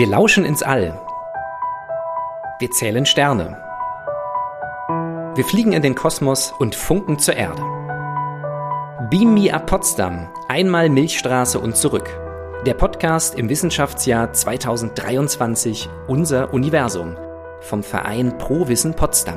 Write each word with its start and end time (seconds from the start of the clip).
Wir 0.00 0.06
lauschen 0.06 0.46
ins 0.46 0.62
All. 0.62 0.98
Wir 2.58 2.70
zählen 2.70 3.04
Sterne. 3.04 3.62
Wir 5.34 5.44
fliegen 5.44 5.74
in 5.74 5.82
den 5.82 5.94
Kosmos 5.94 6.54
und 6.58 6.74
funken 6.74 7.18
zur 7.18 7.36
Erde. 7.36 7.60
Beam 9.10 9.34
Me 9.34 9.52
Up 9.52 9.66
Potsdam, 9.66 10.30
einmal 10.48 10.88
Milchstraße 10.88 11.60
und 11.60 11.76
zurück. 11.76 12.08
Der 12.64 12.72
Podcast 12.72 13.34
im 13.34 13.50
Wissenschaftsjahr 13.50 14.32
2023 14.32 15.90
Unser 16.06 16.54
Universum 16.54 17.18
vom 17.60 17.82
Verein 17.82 18.38
Pro 18.38 18.68
Wissen 18.68 18.94
Potsdam. 18.94 19.36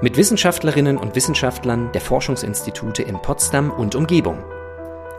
Mit 0.00 0.16
Wissenschaftlerinnen 0.16 0.96
und 0.96 1.14
Wissenschaftlern 1.14 1.92
der 1.92 2.00
Forschungsinstitute 2.00 3.02
in 3.02 3.20
Potsdam 3.20 3.70
und 3.70 3.94
Umgebung. 3.94 4.42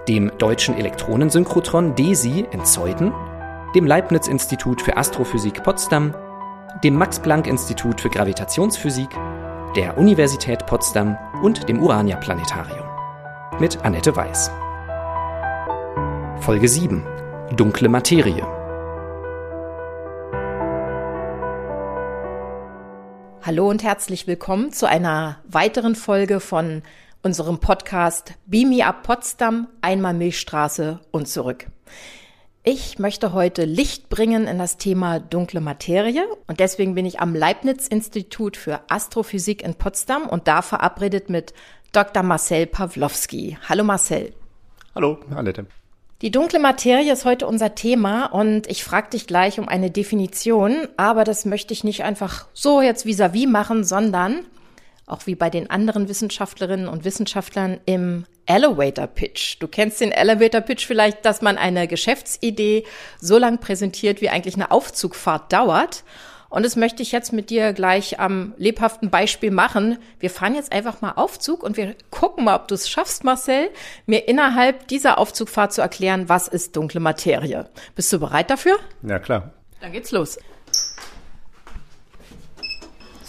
Dem 0.08 0.32
Deutschen 0.40 0.76
Elektronensynchrotron 0.76 1.94
DESI 1.94 2.48
in 2.52 2.66
Zeuthen 2.66 3.14
dem 3.76 3.86
Leibniz-Institut 3.86 4.82
für 4.82 4.98
Astrophysik 4.98 5.64
Potsdam, 5.64 6.16
dem 6.84 6.96
Max-Planck-Institut 6.96 8.02
für 8.02 8.10
Gravitationsphysik, 8.10 9.10
der 9.76 9.96
Universität 9.98 10.66
Potsdam 10.66 11.18
und 11.44 11.70
dem 11.70 11.80
Urania-Planetarium. 11.80 12.88
Mit 13.60 13.78
Annette 13.86 14.16
Weiß. 14.16 14.50
Folge 16.40 16.68
7. 16.68 17.06
Dunkle 17.56 17.90
Materie. 17.90 18.42
Hallo 23.44 23.70
und 23.70 23.84
herzlich 23.84 24.26
willkommen 24.26 24.74
zu 24.74 24.88
einer 24.88 25.38
weiteren 25.48 25.94
Folge 25.94 26.40
von 26.40 26.82
unserem 27.22 27.60
Podcast 27.60 28.34
Beam 28.48 28.70
Me 28.70 28.84
Up 28.84 29.04
Potsdam, 29.04 29.68
einmal 29.82 30.16
Milchstraße 30.16 31.00
und 31.12 31.28
zurück. 31.28 31.68
Ich 32.72 33.00
möchte 33.00 33.34
heute 33.34 33.66
Licht 33.66 34.10
bringen 34.10 34.46
in 34.46 34.60
das 34.60 34.78
Thema 34.78 35.20
dunkle 35.20 35.60
Materie 35.60 36.24
und 36.46 36.60
deswegen 36.60 36.94
bin 36.94 37.08
ich 37.08 37.20
am 37.20 37.34
Leibniz-Institut 37.34 38.58
für 38.58 38.82
Astrophysik 38.90 39.64
in 39.64 39.74
Potsdam 39.74 40.30
und 40.30 40.48
da 40.48 40.62
verabredet 40.62 41.32
mit 41.32 41.56
Dr. 41.94 42.22
Marcel 42.22 42.68
Pawlowski. 42.68 43.58
Hallo 43.68 43.84
Marcel. 43.84 44.34
Hallo, 44.94 45.18
Annette. 45.36 45.66
Die 46.22 46.30
dunkle 46.30 46.60
Materie 46.60 47.12
ist 47.12 47.26
heute 47.26 47.48
unser 47.48 47.74
Thema 47.74 48.28
und 48.28 48.68
ich 48.68 48.84
frage 48.84 49.10
dich 49.10 49.26
gleich 49.26 49.60
um 49.60 49.68
eine 49.68 49.90
Definition, 49.90 50.88
aber 50.96 51.24
das 51.24 51.46
möchte 51.46 51.74
ich 51.74 51.84
nicht 51.84 52.04
einfach 52.04 52.46
so 52.54 52.84
jetzt 52.84 53.04
vis-à-vis 53.04 53.48
-vis 53.48 53.50
machen, 53.50 53.84
sondern 53.84 54.46
auch 55.10 55.26
wie 55.26 55.36
bei 55.36 55.50
den 55.50 55.70
anderen 55.70 56.08
Wissenschaftlerinnen 56.08 56.88
und 56.88 57.06
Wissenschaftlern 57.06 57.80
im 57.86 58.26
Elevator 58.46 59.08
Pitch. 59.08 59.58
Du 59.60 59.68
kennst 59.68 60.02
den 60.02 60.12
Elevator 60.12 60.62
Pitch 60.62 60.86
vielleicht, 60.86 61.26
dass 61.26 61.42
man 61.42 61.58
eine 61.58 61.88
Geschäftsidee 61.88 62.84
so 63.20 63.38
lang 63.38 63.60
präsentiert, 63.60 64.22
wie 64.22 64.30
eigentlich 64.30 64.56
eine 64.56 64.72
Aufzugfahrt 64.72 65.54
dauert. 65.54 66.04
Und 66.50 66.66
das 66.66 66.76
möchte 66.76 67.04
ich 67.04 67.12
jetzt 67.12 67.32
mit 67.32 67.52
dir 67.52 67.74
gleich 67.74 68.20
am 68.20 68.54
lebhaften 68.58 69.12
Beispiel 69.12 69.52
machen. 69.52 70.00
Wir 70.20 70.32
fahren 70.32 70.56
jetzt 70.56 70.72
einfach 70.72 71.02
mal 71.02 71.12
Aufzug 71.12 71.64
und 71.64 71.78
wir 71.78 71.96
gucken 72.10 72.46
mal, 72.46 72.56
ob 72.56 72.68
du 72.68 72.76
es 72.76 72.90
schaffst, 72.90 73.24
Marcel, 73.24 73.70
mir 74.08 74.28
innerhalb 74.28 74.88
dieser 74.88 75.20
Aufzugfahrt 75.20 75.74
zu 75.74 75.82
erklären, 75.82 76.28
was 76.28 76.48
ist 76.48 76.76
dunkle 76.76 77.00
Materie. 77.00 77.70
Bist 77.96 78.12
du 78.12 78.20
bereit 78.20 78.50
dafür? 78.50 78.78
Ja, 79.04 79.20
klar. 79.20 79.54
Dann 79.80 79.92
geht's 79.92 80.12
los. 80.12 80.40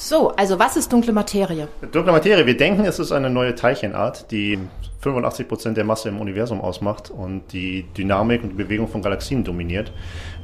So, 0.03 0.31
also 0.31 0.59
was 0.59 0.79
ist 0.79 0.91
dunkle 0.91 1.13
Materie? 1.13 1.69
Dunkle 1.93 2.11
Materie, 2.11 2.47
wir 2.47 2.57
denken, 2.57 2.87
es 2.87 2.99
ist 2.99 3.13
eine 3.13 3.29
neue 3.29 3.55
Teilchenart, 3.55 4.31
die 4.31 4.59
85 5.01 5.47
Prozent 5.47 5.77
der 5.77 5.85
Masse 5.85 6.09
im 6.09 6.19
Universum 6.19 6.63
ausmacht 6.63 7.11
und 7.11 7.53
die 7.53 7.85
Dynamik 7.95 8.43
und 8.43 8.49
die 8.49 8.55
Bewegung 8.55 8.89
von 8.89 9.03
Galaxien 9.03 9.45
dominiert. 9.45 9.93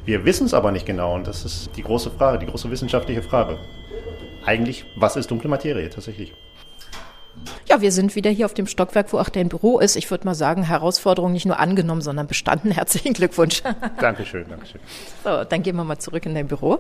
Wir 0.05 0.27
wissen 0.27 0.45
es 0.45 0.53
aber 0.53 0.73
nicht 0.73 0.84
genau 0.84 1.15
und 1.15 1.27
das 1.27 1.47
ist 1.47 1.71
die 1.75 1.83
große 1.83 2.11
Frage, 2.11 2.39
die 2.39 2.47
große 2.47 2.71
wissenschaftliche 2.71 3.23
Frage. 3.23 3.57
Eigentlich, 4.44 4.84
was 4.99 5.17
ist 5.17 5.31
dunkle 5.31 5.49
Materie 5.49 5.88
tatsächlich? 5.88 6.34
Ja, 7.67 7.81
wir 7.81 7.93
sind 7.93 8.15
wieder 8.15 8.31
hier 8.31 8.44
auf 8.44 8.55
dem 8.55 8.67
Stockwerk, 8.67 9.11
wo 9.15 9.19
auch 9.19 9.31
dein 9.31 9.49
Büro 9.49 9.78
ist. 9.78 9.97
Ich 9.97 10.11
würde 10.11 10.27
mal 10.27 10.34
sagen, 10.34 10.65
Herausforderung 10.65 11.33
nicht 11.33 11.47
nur 11.47 11.59
angenommen, 11.59 12.03
sondern 12.03 12.27
bestanden. 12.27 12.71
Herzlichen 12.73 13.15
Glückwunsch. 13.15 13.62
Dankeschön, 13.99 14.47
Dankeschön. 14.50 14.83
So, 15.25 15.44
dann 15.44 15.62
gehen 15.62 15.77
wir 15.77 15.84
mal 15.84 15.99
zurück 15.99 16.27
in 16.27 16.34
dein 16.34 16.47
Büro. 16.47 16.78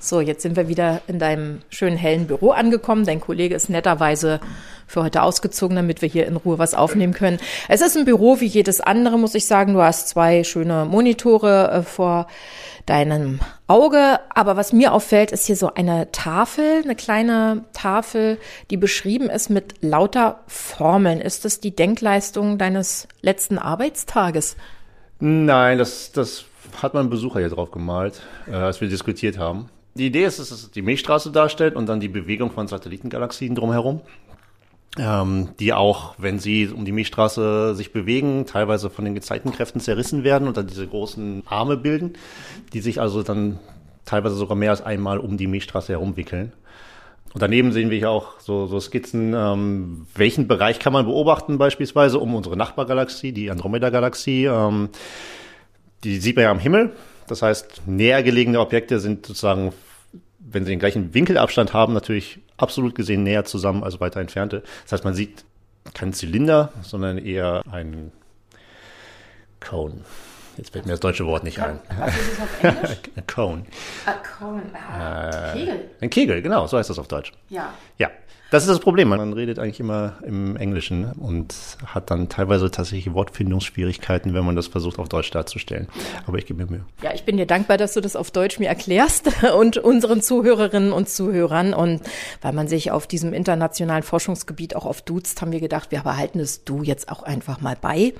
So, 0.00 0.20
jetzt 0.20 0.42
sind 0.42 0.54
wir 0.54 0.68
wieder 0.68 1.02
in 1.08 1.18
deinem 1.18 1.60
schönen 1.70 1.96
hellen 1.96 2.28
Büro 2.28 2.52
angekommen. 2.52 3.04
Dein 3.04 3.20
Kollege 3.20 3.56
ist 3.56 3.68
netterweise 3.68 4.38
für 4.86 5.02
heute 5.02 5.22
ausgezogen, 5.22 5.74
damit 5.74 6.02
wir 6.02 6.08
hier 6.08 6.26
in 6.26 6.36
Ruhe 6.36 6.58
was 6.58 6.74
aufnehmen 6.74 7.12
können. 7.12 7.40
Es 7.68 7.80
ist 7.80 7.96
ein 7.96 8.04
Büro 8.04 8.38
wie 8.38 8.46
jedes 8.46 8.80
andere, 8.80 9.18
muss 9.18 9.34
ich 9.34 9.46
sagen. 9.46 9.74
Du 9.74 9.82
hast 9.82 10.08
zwei 10.08 10.44
schöne 10.44 10.84
Monitore 10.84 11.70
äh, 11.70 11.82
vor 11.82 12.28
deinem 12.86 13.40
Auge. 13.66 14.20
Aber 14.32 14.56
was 14.56 14.72
mir 14.72 14.92
auffällt, 14.92 15.32
ist 15.32 15.46
hier 15.46 15.56
so 15.56 15.74
eine 15.74 16.12
Tafel, 16.12 16.82
eine 16.84 16.94
kleine 16.94 17.64
Tafel, 17.72 18.38
die 18.70 18.76
beschrieben 18.76 19.28
ist 19.28 19.50
mit 19.50 19.82
lauter 19.82 20.44
Formeln. 20.46 21.20
Ist 21.20 21.44
das 21.44 21.58
die 21.58 21.74
Denkleistung 21.74 22.56
deines 22.56 23.08
letzten 23.20 23.58
Arbeitstages? 23.58 24.56
Nein, 25.18 25.76
das, 25.78 26.12
das 26.12 26.44
hat 26.80 26.94
mein 26.94 27.10
Besucher 27.10 27.40
hier 27.40 27.50
drauf 27.50 27.72
gemalt, 27.72 28.22
äh, 28.46 28.54
als 28.54 28.80
wir 28.80 28.88
diskutiert 28.88 29.38
haben. 29.38 29.68
Die 29.98 30.06
Idee 30.06 30.24
ist, 30.24 30.38
dass 30.38 30.52
es 30.52 30.70
die 30.70 30.82
Milchstraße 30.82 31.32
darstellt 31.32 31.74
und 31.74 31.88
dann 31.88 31.98
die 31.98 32.08
Bewegung 32.08 32.52
von 32.52 32.68
Satellitengalaxien 32.68 33.56
drumherum. 33.56 34.00
Ähm, 34.96 35.50
die 35.60 35.72
auch, 35.72 36.14
wenn 36.18 36.38
sie 36.38 36.68
um 36.68 36.84
die 36.84 36.92
Milchstraße 36.92 37.74
sich 37.74 37.92
bewegen, 37.92 38.46
teilweise 38.46 38.90
von 38.90 39.04
den 39.04 39.14
Gezeitenkräften 39.14 39.80
zerrissen 39.80 40.24
werden 40.24 40.48
und 40.48 40.56
dann 40.56 40.66
diese 40.66 40.86
großen 40.86 41.42
Arme 41.46 41.76
bilden, 41.76 42.14
die 42.72 42.80
sich 42.80 43.00
also 43.00 43.22
dann 43.22 43.58
teilweise 44.04 44.36
sogar 44.36 44.56
mehr 44.56 44.70
als 44.70 44.82
einmal 44.82 45.18
um 45.18 45.36
die 45.36 45.46
Milchstraße 45.46 45.92
herumwickeln. 45.92 46.52
Und 47.34 47.42
daneben 47.42 47.72
sehen 47.72 47.90
wir 47.90 47.98
hier 47.98 48.10
auch 48.10 48.40
so, 48.40 48.66
so 48.66 48.80
Skizzen, 48.80 49.34
ähm, 49.34 50.06
welchen 50.14 50.48
Bereich 50.48 50.78
kann 50.78 50.92
man 50.92 51.04
beobachten 51.04 51.58
beispielsweise 51.58 52.18
um 52.18 52.34
unsere 52.34 52.56
Nachbargalaxie, 52.56 53.32
die 53.32 53.50
Andromeda-Galaxie. 53.50 54.46
Ähm, 54.46 54.88
die 56.04 56.18
sieht 56.18 56.36
man 56.36 56.44
ja 56.44 56.50
am 56.50 56.58
Himmel. 56.58 56.92
Das 57.26 57.42
heißt, 57.42 57.82
näher 57.86 58.22
gelegene 58.22 58.60
Objekte 58.60 58.98
sind 59.00 59.26
sozusagen 59.26 59.72
wenn 60.38 60.64
sie 60.64 60.70
den 60.70 60.78
gleichen 60.78 61.14
Winkelabstand 61.14 61.72
haben, 61.72 61.92
natürlich 61.92 62.40
absolut 62.56 62.94
gesehen 62.94 63.22
näher 63.22 63.44
zusammen 63.44 63.82
als 63.84 64.00
weiter 64.00 64.20
entfernte. 64.20 64.62
Das 64.84 64.92
heißt, 64.92 65.04
man 65.04 65.14
sieht 65.14 65.44
keinen 65.94 66.12
Zylinder, 66.12 66.72
sondern 66.82 67.18
eher 67.18 67.62
einen 67.70 68.12
Cone. 69.60 70.04
Jetzt 70.56 70.72
fällt 70.72 70.86
mir 70.86 70.92
das 70.92 71.00
deutsche 71.00 71.24
Wort 71.24 71.44
nicht 71.44 71.60
ein. 71.60 71.78
Was 71.98 72.16
ist 72.16 72.32
es 72.32 72.40
auf 72.40 72.64
Englisch? 72.64 72.90
Ein 73.16 73.26
Cone. 73.28 73.66
A 74.06 74.12
cone. 74.38 74.62
Ah, 74.74 75.50
Äh, 75.50 75.52
Kegel. 75.52 75.90
Ein 76.00 76.10
Kegel, 76.10 76.42
genau, 76.42 76.66
so 76.66 76.78
heißt 76.78 76.90
das 76.90 76.98
auf 76.98 77.06
Deutsch. 77.06 77.32
Ja. 77.48 77.72
Ja, 77.96 78.10
das 78.50 78.62
ist 78.62 78.70
das 78.70 78.80
Problem. 78.80 79.08
Man 79.08 79.32
redet 79.32 79.58
eigentlich 79.58 79.80
immer 79.80 80.14
im 80.24 80.56
Englischen 80.56 81.12
und 81.12 81.54
hat 81.84 82.10
dann 82.10 82.28
teilweise 82.28 82.70
tatsächlich 82.70 83.12
Wortfindungsschwierigkeiten, 83.12 84.32
wenn 84.32 84.44
man 84.44 84.56
das 84.56 84.68
versucht 84.68 84.98
auf 84.98 85.08
Deutsch 85.08 85.30
darzustellen. 85.30 85.88
Aber 86.26 86.38
ich 86.38 86.46
gebe 86.46 86.62
mir 86.62 86.70
Mühe. 86.70 86.84
Ja, 87.02 87.12
ich 87.12 87.24
bin 87.24 87.36
dir 87.36 87.46
dankbar, 87.46 87.76
dass 87.76 87.92
du 87.92 88.00
das 88.00 88.16
auf 88.16 88.30
Deutsch 88.30 88.58
mir 88.58 88.68
erklärst 88.68 89.44
und 89.58 89.76
unseren 89.76 90.22
Zuhörerinnen 90.22 90.92
und 90.92 91.08
Zuhörern. 91.08 91.74
Und 91.74 92.00
weil 92.40 92.52
man 92.54 92.68
sich 92.68 92.90
auf 92.90 93.06
diesem 93.06 93.34
internationalen 93.34 94.02
Forschungsgebiet 94.02 94.74
auch 94.74 94.86
oft 94.86 95.08
duzt, 95.08 95.42
haben 95.42 95.52
wir 95.52 95.60
gedacht, 95.60 95.90
wir 95.90 96.00
behalten 96.00 96.40
es 96.40 96.64
du 96.64 96.82
jetzt 96.82 97.10
auch 97.10 97.22
einfach 97.22 97.60
mal 97.60 97.76
bei. 97.78 98.14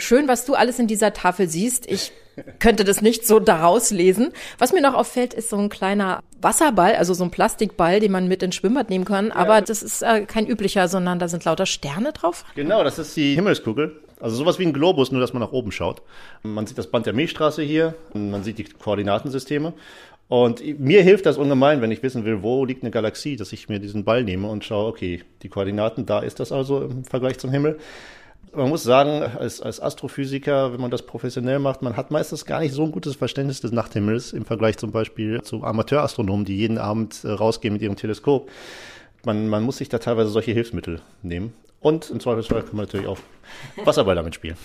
Schön, 0.00 0.28
was 0.28 0.44
du 0.44 0.54
alles 0.54 0.78
in 0.78 0.86
dieser 0.86 1.12
Tafel 1.12 1.48
siehst. 1.48 1.90
Ich 1.90 2.12
könnte 2.60 2.84
das 2.84 3.02
nicht 3.02 3.26
so 3.26 3.40
daraus 3.40 3.90
lesen. 3.90 4.32
Was 4.56 4.72
mir 4.72 4.80
noch 4.80 4.94
auffällt, 4.94 5.34
ist 5.34 5.50
so 5.50 5.56
ein 5.56 5.68
kleiner 5.68 6.22
Wasserball, 6.40 6.94
also 6.94 7.14
so 7.14 7.24
ein 7.24 7.32
Plastikball, 7.32 7.98
den 7.98 8.12
man 8.12 8.28
mit 8.28 8.44
ins 8.44 8.54
Schwimmbad 8.54 8.90
nehmen 8.90 9.04
kann. 9.04 9.32
Aber 9.32 9.60
das 9.60 9.82
ist 9.82 10.02
äh, 10.02 10.24
kein 10.24 10.46
üblicher, 10.46 10.86
sondern 10.86 11.18
da 11.18 11.26
sind 11.26 11.44
lauter 11.44 11.66
Sterne 11.66 12.12
drauf. 12.12 12.44
Genau, 12.54 12.84
das 12.84 13.00
ist 13.00 13.16
die 13.16 13.34
Himmelskugel. 13.34 14.00
Also 14.20 14.36
sowas 14.36 14.60
wie 14.60 14.66
ein 14.66 14.72
Globus, 14.72 15.10
nur 15.10 15.20
dass 15.20 15.32
man 15.32 15.42
nach 15.42 15.52
oben 15.52 15.72
schaut. 15.72 16.02
Man 16.44 16.66
sieht 16.66 16.78
das 16.78 16.88
Band 16.88 17.06
der 17.06 17.12
Milchstraße 17.12 17.62
hier, 17.62 17.94
man 18.14 18.44
sieht 18.44 18.58
die 18.58 18.64
Koordinatensysteme. 18.64 19.72
Und 20.28 20.62
mir 20.78 21.02
hilft 21.02 21.26
das 21.26 21.38
ungemein, 21.38 21.80
wenn 21.80 21.90
ich 21.90 22.02
wissen 22.02 22.24
will, 22.24 22.42
wo 22.42 22.64
liegt 22.64 22.84
eine 22.84 22.90
Galaxie, 22.90 23.36
dass 23.36 23.52
ich 23.52 23.68
mir 23.68 23.80
diesen 23.80 24.04
Ball 24.04 24.22
nehme 24.22 24.48
und 24.48 24.64
schaue, 24.64 24.88
okay, 24.88 25.24
die 25.42 25.48
Koordinaten, 25.48 26.06
da 26.06 26.20
ist 26.20 26.38
das 26.38 26.52
also 26.52 26.82
im 26.82 27.04
Vergleich 27.04 27.38
zum 27.38 27.50
Himmel. 27.50 27.78
Man 28.52 28.68
muss 28.68 28.82
sagen, 28.82 29.22
als, 29.22 29.60
als 29.60 29.80
Astrophysiker, 29.80 30.72
wenn 30.72 30.80
man 30.80 30.90
das 30.90 31.02
professionell 31.02 31.58
macht, 31.58 31.82
man 31.82 31.96
hat 31.96 32.10
meistens 32.10 32.44
gar 32.44 32.60
nicht 32.60 32.72
so 32.72 32.84
ein 32.84 32.92
gutes 32.92 33.16
Verständnis 33.16 33.60
des 33.60 33.72
Nachthimmels 33.72 34.32
im 34.32 34.44
Vergleich 34.44 34.78
zum 34.78 34.90
Beispiel 34.90 35.42
zu 35.42 35.64
Amateurastronomen, 35.64 36.44
die 36.44 36.56
jeden 36.56 36.78
Abend 36.78 37.24
äh, 37.24 37.30
rausgehen 37.30 37.74
mit 37.74 37.82
ihrem 37.82 37.96
Teleskop. 37.96 38.50
Man, 39.24 39.48
man 39.48 39.62
muss 39.62 39.78
sich 39.78 39.88
da 39.88 39.98
teilweise 39.98 40.30
solche 40.30 40.52
Hilfsmittel 40.52 41.00
nehmen. 41.22 41.52
Und 41.80 42.10
im 42.10 42.20
Zweifelsfall 42.20 42.62
kann 42.62 42.76
man 42.76 42.86
natürlich 42.86 43.06
auch 43.06 43.18
Wasserball 43.84 44.16
damit 44.16 44.34
spielen. 44.34 44.56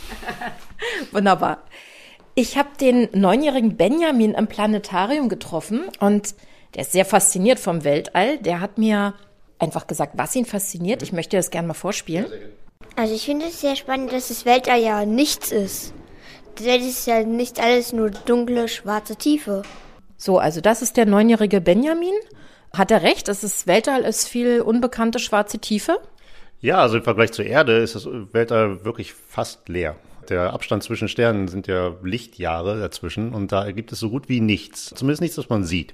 Wunderbar. 1.11 1.59
Ich 2.35 2.57
habe 2.57 2.69
den 2.79 3.09
neunjährigen 3.13 3.77
Benjamin 3.77 4.33
im 4.33 4.47
Planetarium 4.47 5.29
getroffen 5.29 5.81
und 5.99 6.33
der 6.73 6.81
ist 6.81 6.91
sehr 6.91 7.05
fasziniert 7.05 7.59
vom 7.59 7.83
Weltall. 7.83 8.39
Der 8.39 8.59
hat 8.59 8.79
mir 8.79 9.13
einfach 9.59 9.85
gesagt, 9.85 10.13
was 10.15 10.35
ihn 10.35 10.45
fasziniert. 10.45 11.03
Ich 11.03 11.13
möchte 11.13 11.37
das 11.37 11.51
gerne 11.51 11.67
mal 11.67 11.75
vorspielen. 11.75 12.25
Also 12.95 13.15
ich 13.15 13.25
finde 13.25 13.47
es 13.47 13.61
sehr 13.61 13.75
spannend, 13.75 14.11
dass 14.11 14.27
das 14.27 14.45
Weltall 14.45 14.79
ja 14.81 15.05
nichts 15.05 15.51
ist. 15.51 15.93
Das 16.55 16.67
ist 16.67 17.07
ja 17.07 17.23
nicht 17.23 17.59
alles 17.59 17.93
nur 17.93 18.11
dunkle, 18.11 18.67
schwarze 18.67 19.15
Tiefe. 19.15 19.63
So, 20.17 20.37
also 20.37 20.61
das 20.61 20.81
ist 20.81 20.95
der 20.97 21.07
neunjährige 21.07 21.59
Benjamin. 21.59 22.13
Hat 22.71 22.91
er 22.91 23.01
recht? 23.01 23.27
Es 23.29 23.43
ist 23.43 23.65
Weltall 23.67 24.01
ist 24.03 24.27
viel 24.27 24.61
unbekannte 24.61 25.19
schwarze 25.19 25.59
Tiefe? 25.59 25.97
Ja, 26.59 26.77
also 26.77 26.97
im 26.97 27.03
Vergleich 27.03 27.31
zur 27.31 27.45
Erde 27.45 27.77
ist 27.77 27.95
das 27.95 28.05
Weltall 28.05 28.85
wirklich 28.85 29.13
fast 29.13 29.67
leer. 29.67 29.95
Der 30.29 30.53
Abstand 30.53 30.83
zwischen 30.83 31.07
Sternen 31.07 31.47
sind 31.47 31.67
ja 31.67 31.95
Lichtjahre 32.03 32.79
dazwischen 32.79 33.33
und 33.33 33.51
da 33.51 33.71
gibt 33.71 33.91
es 33.91 33.99
so 33.99 34.09
gut 34.09 34.29
wie 34.29 34.41
nichts. 34.41 34.93
Zumindest 34.95 35.21
nichts, 35.21 35.37
was 35.37 35.49
man 35.49 35.63
sieht. 35.63 35.93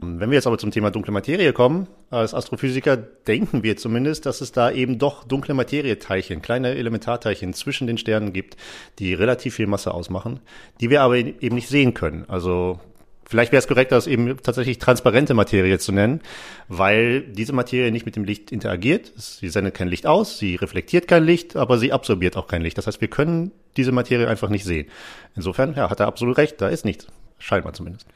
Wenn 0.00 0.30
wir 0.30 0.34
jetzt 0.34 0.46
aber 0.46 0.58
zum 0.58 0.70
Thema 0.70 0.90
dunkle 0.90 1.12
Materie 1.12 1.52
kommen, 1.52 1.86
als 2.10 2.34
Astrophysiker 2.34 2.96
denken 2.96 3.62
wir 3.62 3.76
zumindest, 3.76 4.26
dass 4.26 4.40
es 4.40 4.52
da 4.52 4.70
eben 4.70 4.98
doch 4.98 5.24
dunkle 5.24 5.54
Materieteilchen, 5.54 6.42
kleine 6.42 6.74
Elementarteilchen 6.74 7.54
zwischen 7.54 7.86
den 7.86 7.98
Sternen 7.98 8.32
gibt, 8.32 8.56
die 8.98 9.14
relativ 9.14 9.54
viel 9.54 9.66
Masse 9.66 9.94
ausmachen, 9.94 10.40
die 10.80 10.90
wir 10.90 11.02
aber 11.02 11.16
eben 11.16 11.54
nicht 11.54 11.68
sehen 11.68 11.94
können. 11.94 12.24
Also 12.28 12.80
Vielleicht 13.26 13.52
wäre 13.52 13.58
es 13.60 13.68
korrekter, 13.68 13.96
das 13.96 14.06
eben 14.06 14.36
tatsächlich 14.42 14.78
transparente 14.78 15.34
Materie 15.34 15.78
zu 15.78 15.92
nennen, 15.92 16.20
weil 16.68 17.22
diese 17.22 17.52
Materie 17.52 17.90
nicht 17.90 18.06
mit 18.06 18.16
dem 18.16 18.24
Licht 18.24 18.52
interagiert. 18.52 19.12
Sie 19.16 19.48
sendet 19.48 19.74
kein 19.74 19.88
Licht 19.88 20.06
aus, 20.06 20.38
sie 20.38 20.56
reflektiert 20.56 21.08
kein 21.08 21.24
Licht, 21.24 21.56
aber 21.56 21.78
sie 21.78 21.92
absorbiert 21.92 22.36
auch 22.36 22.46
kein 22.46 22.62
Licht. 22.62 22.76
Das 22.76 22.86
heißt, 22.86 23.00
wir 23.00 23.08
können 23.08 23.52
diese 23.76 23.92
Materie 23.92 24.28
einfach 24.28 24.50
nicht 24.50 24.64
sehen. 24.64 24.88
Insofern, 25.34 25.74
ja, 25.74 25.90
hat 25.90 26.00
er 26.00 26.06
absolut 26.06 26.36
recht, 26.36 26.60
da 26.60 26.68
ist 26.68 26.84
nichts. 26.84 27.06
Scheinbar 27.38 27.72
zumindest. 27.72 28.06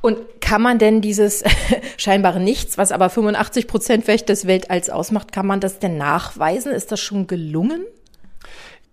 Und 0.00 0.18
kann 0.40 0.62
man 0.62 0.78
denn 0.78 1.00
dieses 1.00 1.42
scheinbare 1.96 2.40
Nichts, 2.40 2.78
was 2.78 2.92
aber 2.92 3.10
85 3.10 3.66
Prozent 3.66 4.04
vielleicht 4.04 4.28
des 4.28 4.46
Weltalls 4.46 4.90
ausmacht, 4.90 5.32
kann 5.32 5.46
man 5.46 5.60
das 5.60 5.78
denn 5.78 5.96
nachweisen? 5.96 6.72
Ist 6.72 6.92
das 6.92 7.00
schon 7.00 7.26
gelungen? 7.26 7.84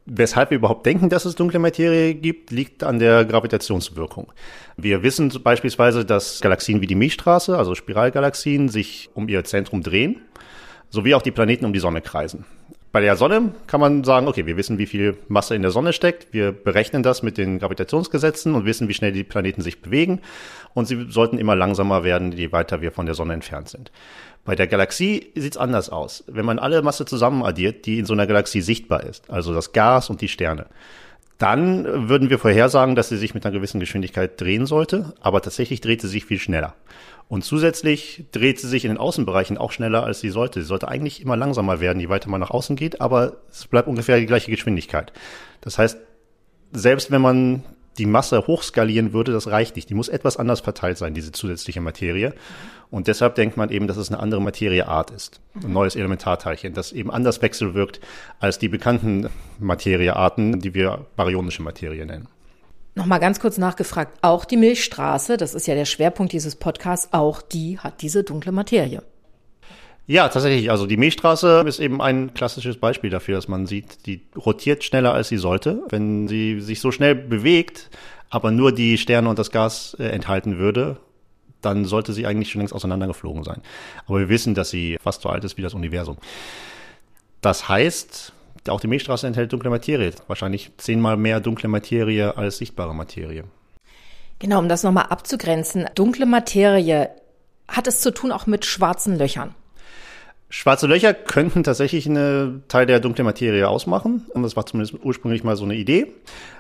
Weshalb 0.05 0.49
wir 0.49 0.57
überhaupt 0.57 0.85
denken, 0.85 1.09
dass 1.09 1.23
es 1.23 1.35
dunkle 1.35 1.59
Materie 1.59 2.13
gibt, 2.13 2.51
liegt 2.51 2.83
an 2.83 2.99
der 2.99 3.23
Gravitationswirkung. 3.23 4.33
Wir 4.75 5.01
wissen 5.01 5.31
beispielsweise, 5.41 6.03
dass 6.03 6.41
Galaxien 6.41 6.81
wie 6.81 6.87
die 6.87 6.95
Milchstraße, 6.95 7.57
also 7.57 7.73
Spiralgalaxien, 7.73 8.67
sich 8.67 9.09
um 9.13 9.29
ihr 9.29 9.45
Zentrum 9.45 9.81
drehen, 9.81 10.19
sowie 10.89 11.15
auch 11.15 11.21
die 11.21 11.31
Planeten 11.31 11.63
um 11.63 11.71
die 11.71 11.79
Sonne 11.79 12.01
kreisen. 12.01 12.45
Bei 12.91 13.01
der 13.01 13.15
Sonne 13.15 13.53
kann 13.65 13.79
man 13.79 14.03
sagen, 14.03 14.27
okay, 14.27 14.45
wir 14.45 14.55
wissen, 14.55 14.77
wie 14.77 14.85
viel 14.85 15.17
Masse 15.27 15.55
in 15.55 15.63
der 15.63 15.71
Sonne 15.71 15.93
steckt. 15.93 16.31
Wir 16.31 16.51
berechnen 16.51 17.01
das 17.01 17.23
mit 17.23 17.39
den 17.39 17.57
Gravitationsgesetzen 17.57 18.53
und 18.53 18.65
wissen, 18.65 18.87
wie 18.87 18.93
schnell 18.93 19.13
die 19.13 19.23
Planeten 19.23 19.61
sich 19.63 19.81
bewegen. 19.81 20.21
Und 20.75 20.85
sie 20.85 21.07
sollten 21.09 21.39
immer 21.39 21.55
langsamer 21.55 22.03
werden, 22.03 22.31
je 22.33 22.51
weiter 22.51 22.81
wir 22.81 22.91
von 22.91 23.07
der 23.07 23.15
Sonne 23.15 23.33
entfernt 23.33 23.69
sind. 23.69 23.91
Bei 24.45 24.55
der 24.55 24.67
Galaxie 24.67 25.31
sieht's 25.35 25.57
anders 25.57 25.89
aus. 25.89 26.23
Wenn 26.27 26.45
man 26.45 26.59
alle 26.59 26.81
Masse 26.81 27.05
zusammen 27.05 27.43
addiert, 27.43 27.85
die 27.85 27.99
in 27.99 28.05
so 28.05 28.13
einer 28.13 28.27
Galaxie 28.27 28.61
sichtbar 28.61 29.03
ist, 29.03 29.29
also 29.29 29.53
das 29.53 29.71
Gas 29.71 30.09
und 30.09 30.21
die 30.21 30.27
Sterne, 30.27 30.65
dann 31.37 32.09
würden 32.09 32.29
wir 32.29 32.39
vorhersagen, 32.39 32.95
dass 32.95 33.09
sie 33.09 33.17
sich 33.17 33.33
mit 33.33 33.45
einer 33.45 33.53
gewissen 33.53 33.79
Geschwindigkeit 33.79 34.39
drehen 34.39 34.65
sollte, 34.65 35.13
aber 35.21 35.41
tatsächlich 35.41 35.81
dreht 35.81 36.01
sie 36.01 36.07
sich 36.07 36.25
viel 36.25 36.39
schneller. 36.39 36.75
Und 37.27 37.43
zusätzlich 37.43 38.25
dreht 38.31 38.59
sie 38.59 38.67
sich 38.67 38.85
in 38.85 38.91
den 38.91 38.97
Außenbereichen 38.97 39.57
auch 39.57 39.71
schneller, 39.71 40.03
als 40.03 40.19
sie 40.19 40.29
sollte. 40.29 40.61
Sie 40.61 40.67
sollte 40.67 40.87
eigentlich 40.87 41.21
immer 41.21 41.37
langsamer 41.37 41.79
werden, 41.79 41.99
je 41.99 42.09
weiter 42.09 42.29
man 42.29 42.41
nach 42.41 42.51
außen 42.51 42.75
geht, 42.75 43.01
aber 43.01 43.37
es 43.49 43.65
bleibt 43.67 43.87
ungefähr 43.87 44.19
die 44.19 44.25
gleiche 44.25 44.51
Geschwindigkeit. 44.51 45.13
Das 45.61 45.77
heißt, 45.77 45.97
selbst 46.73 47.11
wenn 47.11 47.21
man 47.21 47.63
die 47.97 48.05
Masse 48.05 48.47
hochskalieren 48.47 49.13
würde, 49.13 49.31
das 49.31 49.47
reicht 49.47 49.75
nicht. 49.75 49.89
Die 49.89 49.93
muss 49.93 50.09
etwas 50.09 50.37
anders 50.37 50.61
verteilt 50.61 50.97
sein, 50.97 51.13
diese 51.13 51.31
zusätzliche 51.31 51.81
Materie. 51.81 52.33
Und 52.89 53.07
deshalb 53.07 53.35
denkt 53.35 53.57
man 53.57 53.69
eben, 53.69 53.87
dass 53.87 53.97
es 53.97 54.09
eine 54.09 54.19
andere 54.19 54.41
Materieart 54.41 55.11
ist. 55.11 55.41
Ein 55.63 55.73
neues 55.73 55.95
Elementarteilchen, 55.95 56.73
das 56.73 56.91
eben 56.91 57.11
anders 57.11 57.41
wechselwirkt 57.41 57.99
als 58.39 58.59
die 58.59 58.69
bekannten 58.69 59.29
Materiearten, 59.59 60.59
die 60.59 60.73
wir 60.73 61.05
baryonische 61.15 61.63
Materie 61.63 62.05
nennen. 62.05 62.27
Nochmal 62.95 63.19
ganz 63.19 63.39
kurz 63.39 63.57
nachgefragt. 63.57 64.19
Auch 64.21 64.45
die 64.45 64.57
Milchstraße, 64.57 65.37
das 65.37 65.55
ist 65.55 65.65
ja 65.65 65.73
der 65.73 65.85
Schwerpunkt 65.85 66.31
dieses 66.31 66.55
Podcasts, 66.55 67.09
auch 67.11 67.41
die 67.41 67.79
hat 67.79 68.03
diese 68.03 68.23
dunkle 68.23 68.51
Materie. 68.51 69.01
Ja, 70.05 70.27
tatsächlich. 70.27 70.69
Also 70.69 70.85
die 70.85 70.97
Milchstraße 70.97 71.63
ist 71.65 71.79
eben 71.79 72.01
ein 72.01 72.33
klassisches 72.33 72.77
Beispiel 72.77 73.09
dafür, 73.09 73.35
dass 73.35 73.47
man 73.47 73.65
sieht, 73.65 74.05
die 74.05 74.21
rotiert 74.35 74.83
schneller, 74.83 75.13
als 75.13 75.29
sie 75.29 75.37
sollte. 75.37 75.83
Wenn 75.89 76.27
sie 76.27 76.59
sich 76.59 76.81
so 76.81 76.91
schnell 76.91 77.15
bewegt, 77.15 77.89
aber 78.29 78.51
nur 78.51 78.73
die 78.73 78.97
Sterne 78.97 79.29
und 79.29 79.39
das 79.39 79.51
Gas 79.51 79.95
äh, 79.99 80.05
enthalten 80.05 80.57
würde, 80.57 80.97
dann 81.61 81.85
sollte 81.85 82.11
sie 82.11 82.25
eigentlich 82.27 82.51
schon 82.51 82.59
längst 82.59 82.73
auseinandergeflogen 82.73 83.43
sein. 83.43 83.61
Aber 84.05 84.19
wir 84.19 84.29
wissen, 84.29 84.55
dass 84.55 84.69
sie 84.69 84.97
fast 85.01 85.21
so 85.21 85.29
alt 85.29 85.45
ist 85.45 85.57
wie 85.57 85.61
das 85.61 85.73
Universum. 85.73 86.17
Das 87.39 87.69
heißt, 87.69 88.33
auch 88.67 88.81
die 88.81 88.87
Milchstraße 88.87 89.25
enthält 89.25 89.53
dunkle 89.53 89.69
Materie. 89.69 90.11
Wahrscheinlich 90.27 90.71
zehnmal 90.77 91.15
mehr 91.15 91.39
dunkle 91.39 91.69
Materie 91.69 92.35
als 92.35 92.57
sichtbare 92.57 92.93
Materie. 92.93 93.45
Genau, 94.39 94.59
um 94.59 94.67
das 94.67 94.83
nochmal 94.83 95.05
abzugrenzen. 95.05 95.85
Dunkle 95.95 96.25
Materie 96.25 97.09
hat 97.69 97.87
es 97.87 98.01
zu 98.01 98.13
tun 98.13 98.33
auch 98.33 98.45
mit 98.45 98.65
schwarzen 98.65 99.17
Löchern. 99.17 99.55
Schwarze 100.55 100.85
Löcher 100.85 101.15
könnten 101.15 101.63
tatsächlich 101.63 102.07
eine 102.07 102.61
Teil 102.67 102.85
der 102.85 102.99
dunklen 102.99 103.25
Materie 103.25 103.67
ausmachen. 103.67 104.27
Und 104.35 104.43
das 104.43 104.55
war 104.55 104.67
zumindest 104.67 105.03
ursprünglich 105.03 105.43
mal 105.43 105.55
so 105.55 105.63
eine 105.63 105.73
Idee. 105.73 106.13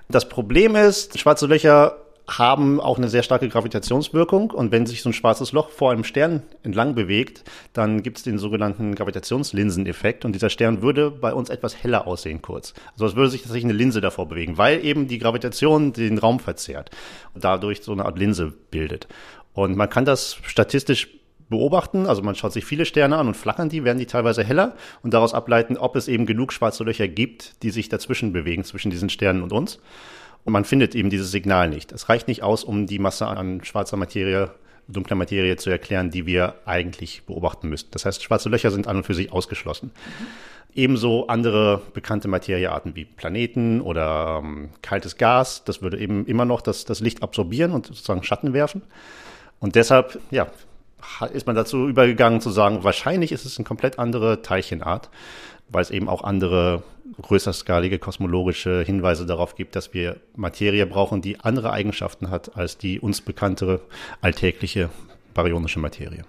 Das 0.09 0.27
Problem 0.27 0.75
ist, 0.75 1.19
schwarze 1.19 1.45
Löcher 1.45 1.95
haben 2.27 2.81
auch 2.81 2.97
eine 2.97 3.07
sehr 3.07 3.21
starke 3.21 3.47
Gravitationswirkung 3.49 4.49
und 4.49 4.71
wenn 4.71 4.87
sich 4.87 5.03
so 5.03 5.09
ein 5.09 5.13
schwarzes 5.13 5.51
Loch 5.51 5.69
vor 5.69 5.91
einem 5.91 6.05
Stern 6.05 6.41
entlang 6.63 6.95
bewegt, 6.95 7.43
dann 7.73 8.01
gibt 8.01 8.17
es 8.17 8.23
den 8.23 8.39
sogenannten 8.39 8.95
Gravitationslinseneffekt 8.95 10.25
und 10.25 10.33
dieser 10.33 10.49
Stern 10.49 10.81
würde 10.81 11.11
bei 11.11 11.31
uns 11.31 11.51
etwas 11.51 11.75
heller 11.83 12.07
aussehen 12.07 12.41
kurz. 12.41 12.73
Also 12.93 13.05
es 13.05 13.15
würde 13.15 13.29
sich 13.29 13.43
tatsächlich 13.43 13.65
eine 13.65 13.73
Linse 13.73 14.01
davor 14.01 14.27
bewegen, 14.27 14.57
weil 14.57 14.83
eben 14.83 15.07
die 15.07 15.19
Gravitation 15.19 15.93
den 15.93 16.17
Raum 16.17 16.39
verzerrt 16.39 16.89
und 17.35 17.43
dadurch 17.43 17.83
so 17.83 17.91
eine 17.91 18.05
Art 18.05 18.17
Linse 18.17 18.53
bildet. 18.71 19.07
Und 19.53 19.77
man 19.77 19.89
kann 19.89 20.05
das 20.05 20.37
statistisch 20.41 21.09
beobachten. 21.49 22.05
Also 22.05 22.21
man 22.21 22.35
schaut 22.35 22.53
sich 22.53 22.65
viele 22.65 22.85
Sterne 22.85 23.17
an 23.17 23.27
und 23.27 23.37
flackern 23.37 23.69
die, 23.69 23.83
werden 23.83 23.99
die 23.99 24.05
teilweise 24.05 24.43
heller 24.43 24.75
und 25.01 25.13
daraus 25.13 25.33
ableiten, 25.33 25.77
ob 25.77 25.95
es 25.95 26.07
eben 26.07 26.25
genug 26.25 26.53
schwarze 26.53 26.83
Löcher 26.83 27.07
gibt, 27.07 27.63
die 27.63 27.69
sich 27.69 27.89
dazwischen 27.89 28.33
bewegen, 28.33 28.63
zwischen 28.63 28.91
diesen 28.91 29.09
Sternen 29.09 29.41
und 29.41 29.53
uns. 29.53 29.79
Und 30.45 30.53
man 30.53 30.65
findet 30.65 30.95
eben 30.95 31.09
dieses 31.09 31.31
Signal 31.31 31.69
nicht. 31.69 31.91
Es 31.91 32.09
reicht 32.09 32.27
nicht 32.27 32.43
aus, 32.43 32.63
um 32.63 32.85
die 32.85 32.99
Masse 32.99 33.27
an 33.27 33.63
schwarzer 33.63 33.97
Materie, 33.97 34.51
dunkler 34.87 35.15
Materie 35.15 35.55
zu 35.55 35.69
erklären, 35.69 36.11
die 36.11 36.25
wir 36.25 36.55
eigentlich 36.65 37.23
beobachten 37.23 37.69
müssten. 37.69 37.91
Das 37.91 38.05
heißt, 38.05 38.21
schwarze 38.21 38.49
Löcher 38.49 38.71
sind 38.71 38.87
an 38.87 38.97
und 38.97 39.05
für 39.05 39.13
sich 39.13 39.31
ausgeschlossen. 39.31 39.91
Ebenso 40.75 41.27
andere 41.27 41.81
bekannte 41.93 42.27
Materiearten 42.27 42.95
wie 42.95 43.05
Planeten 43.05 43.79
oder 43.79 44.41
ähm, 44.43 44.69
kaltes 44.81 45.17
Gas. 45.17 45.63
Das 45.65 45.81
würde 45.81 45.99
eben 45.99 46.25
immer 46.25 46.45
noch 46.45 46.61
das, 46.61 46.83
das 46.83 46.99
Licht 46.99 47.21
absorbieren 47.21 47.71
und 47.71 47.85
sozusagen 47.85 48.23
Schatten 48.23 48.53
werfen. 48.53 48.81
Und 49.59 49.75
deshalb, 49.75 50.19
ja, 50.31 50.47
ist 51.33 51.47
man 51.47 51.55
dazu 51.55 51.87
übergegangen 51.87 52.41
zu 52.41 52.49
sagen, 52.49 52.83
wahrscheinlich 52.83 53.31
ist 53.31 53.45
es 53.45 53.57
eine 53.57 53.65
komplett 53.65 53.99
andere 53.99 54.41
Teilchenart, 54.41 55.09
weil 55.69 55.81
es 55.81 55.91
eben 55.91 56.09
auch 56.09 56.23
andere 56.23 56.83
größerskalige 57.21 57.99
kosmologische 57.99 58.83
Hinweise 58.83 59.25
darauf 59.25 59.55
gibt, 59.55 59.75
dass 59.75 59.93
wir 59.93 60.17
Materie 60.35 60.85
brauchen, 60.85 61.21
die 61.21 61.39
andere 61.39 61.71
Eigenschaften 61.71 62.29
hat 62.29 62.57
als 62.57 62.77
die 62.77 62.99
uns 62.99 63.21
bekanntere 63.21 63.81
alltägliche 64.21 64.89
baryonische 65.33 65.79
Materie. 65.79 66.25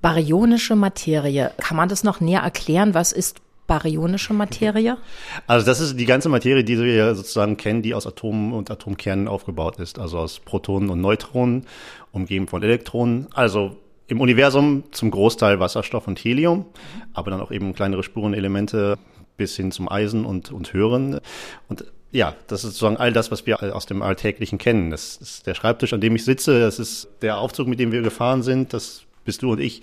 Baryonische 0.00 0.76
Materie, 0.76 1.52
kann 1.58 1.76
man 1.76 1.88
das 1.88 2.04
noch 2.04 2.20
näher 2.20 2.40
erklären? 2.40 2.94
Was 2.94 3.12
ist 3.12 3.40
baryonische 3.66 4.34
Materie? 4.34 4.98
Also 5.46 5.64
das 5.64 5.80
ist 5.80 5.96
die 5.96 6.04
ganze 6.04 6.28
Materie, 6.28 6.64
die 6.64 6.78
wir 6.78 7.14
sozusagen 7.14 7.56
kennen, 7.56 7.82
die 7.82 7.94
aus 7.94 8.06
Atomen 8.06 8.52
und 8.52 8.70
Atomkernen 8.70 9.28
aufgebaut 9.28 9.78
ist, 9.78 9.98
also 9.98 10.18
aus 10.18 10.40
Protonen 10.40 10.90
und 10.90 11.00
Neutronen, 11.00 11.66
umgeben 12.10 12.48
von 12.48 12.62
Elektronen. 12.62 13.28
Also 13.32 13.76
im 14.06 14.20
Universum 14.20 14.84
zum 14.92 15.10
Großteil 15.10 15.60
Wasserstoff 15.60 16.06
und 16.06 16.18
Helium, 16.18 16.66
aber 17.12 17.30
dann 17.30 17.40
auch 17.40 17.50
eben 17.50 17.74
kleinere 17.74 18.02
Spurenelemente 18.02 18.98
bis 19.36 19.56
hin 19.56 19.72
zum 19.72 19.88
Eisen 19.88 20.24
und, 20.24 20.52
und 20.52 20.72
Hören. 20.72 21.20
Und 21.68 21.84
ja, 22.10 22.34
das 22.46 22.64
ist 22.64 22.74
sozusagen 22.74 22.98
all 22.98 23.12
das, 23.12 23.30
was 23.30 23.46
wir 23.46 23.74
aus 23.74 23.86
dem 23.86 24.02
Alltäglichen 24.02 24.58
kennen. 24.58 24.90
Das 24.90 25.16
ist 25.16 25.46
der 25.46 25.54
Schreibtisch, 25.54 25.92
an 25.94 26.00
dem 26.00 26.14
ich 26.14 26.24
sitze, 26.24 26.60
das 26.60 26.78
ist 26.78 27.08
der 27.22 27.38
Aufzug, 27.38 27.66
mit 27.68 27.80
dem 27.80 27.90
wir 27.90 28.02
gefahren 28.02 28.42
sind, 28.42 28.72
das 28.74 29.02
bist 29.24 29.42
du 29.42 29.52
und 29.52 29.60
ich. 29.60 29.82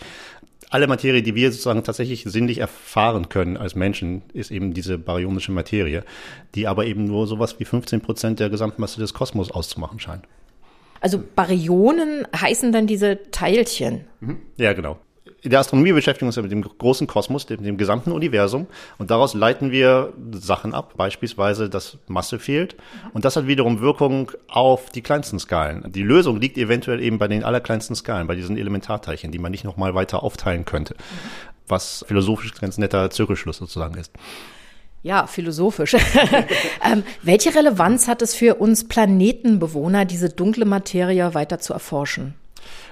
Alle 0.69 0.85
Materie, 0.85 1.23
die 1.23 1.33
wir 1.33 1.51
sozusagen 1.51 1.83
tatsächlich 1.83 2.25
sinnlich 2.25 2.59
erfahren 2.59 3.29
können 3.29 3.57
als 3.57 3.73
Menschen, 3.73 4.21
ist 4.33 4.51
eben 4.51 4.75
diese 4.75 4.99
baryonische 4.99 5.51
Materie, 5.51 6.03
die 6.53 6.67
aber 6.67 6.85
eben 6.85 7.05
nur 7.05 7.25
sowas 7.25 7.59
wie 7.59 7.65
15 7.65 8.01
Prozent 8.01 8.39
der 8.39 8.51
Gesamtmasse 8.51 8.99
des 8.99 9.15
Kosmos 9.15 9.49
auszumachen 9.49 9.99
scheint. 9.99 10.25
Also 11.01 11.21
Baryonen 11.35 12.27
heißen 12.35 12.71
dann 12.71 12.87
diese 12.87 13.31
Teilchen. 13.31 14.05
Mhm. 14.19 14.37
Ja, 14.57 14.73
genau. 14.73 14.99
In 15.41 15.51
der 15.51 15.59
Astronomie 15.61 15.93
beschäftigen 15.93 16.25
wir 16.25 16.29
uns 16.29 16.35
ja 16.35 16.41
mit 16.41 16.51
dem 16.51 16.61
großen 16.61 17.07
Kosmos, 17.07 17.45
dem, 17.45 17.63
dem, 17.63 17.77
gesamten 17.77 18.11
Universum. 18.11 18.67
Und 18.97 19.09
daraus 19.09 19.33
leiten 19.33 19.71
wir 19.71 20.11
Sachen 20.31 20.73
ab, 20.73 20.95
beispielsweise, 20.97 21.69
dass 21.69 21.97
Masse 22.07 22.39
fehlt. 22.39 22.75
Und 23.13 23.23
das 23.23 23.37
hat 23.37 23.47
wiederum 23.47 23.79
Wirkung 23.79 24.31
auf 24.49 24.89
die 24.89 25.01
kleinsten 25.01 25.39
Skalen. 25.39 25.93
Die 25.93 26.03
Lösung 26.03 26.41
liegt 26.41 26.57
eventuell 26.57 27.01
eben 27.01 27.19
bei 27.19 27.29
den 27.29 27.45
allerkleinsten 27.45 27.95
Skalen, 27.95 28.27
bei 28.27 28.35
diesen 28.35 28.57
Elementarteilchen, 28.57 29.31
die 29.31 29.39
man 29.39 29.51
nicht 29.51 29.63
nochmal 29.63 29.95
weiter 29.95 30.23
aufteilen 30.23 30.65
könnte. 30.65 30.95
Was 31.67 32.03
philosophisch 32.05 32.53
ganz 32.55 32.77
netter 32.77 33.09
Zirkelschluss 33.09 33.57
sozusagen 33.57 33.95
ist. 33.95 34.11
Ja, 35.01 35.27
philosophisch. 35.27 35.93
ähm, 36.83 37.03
welche 37.23 37.55
Relevanz 37.55 38.07
hat 38.07 38.21
es 38.21 38.35
für 38.35 38.55
uns 38.55 38.87
Planetenbewohner, 38.87 40.05
diese 40.05 40.29
dunkle 40.29 40.65
Materie 40.65 41.33
weiter 41.33 41.59
zu 41.59 41.73
erforschen? 41.73 42.33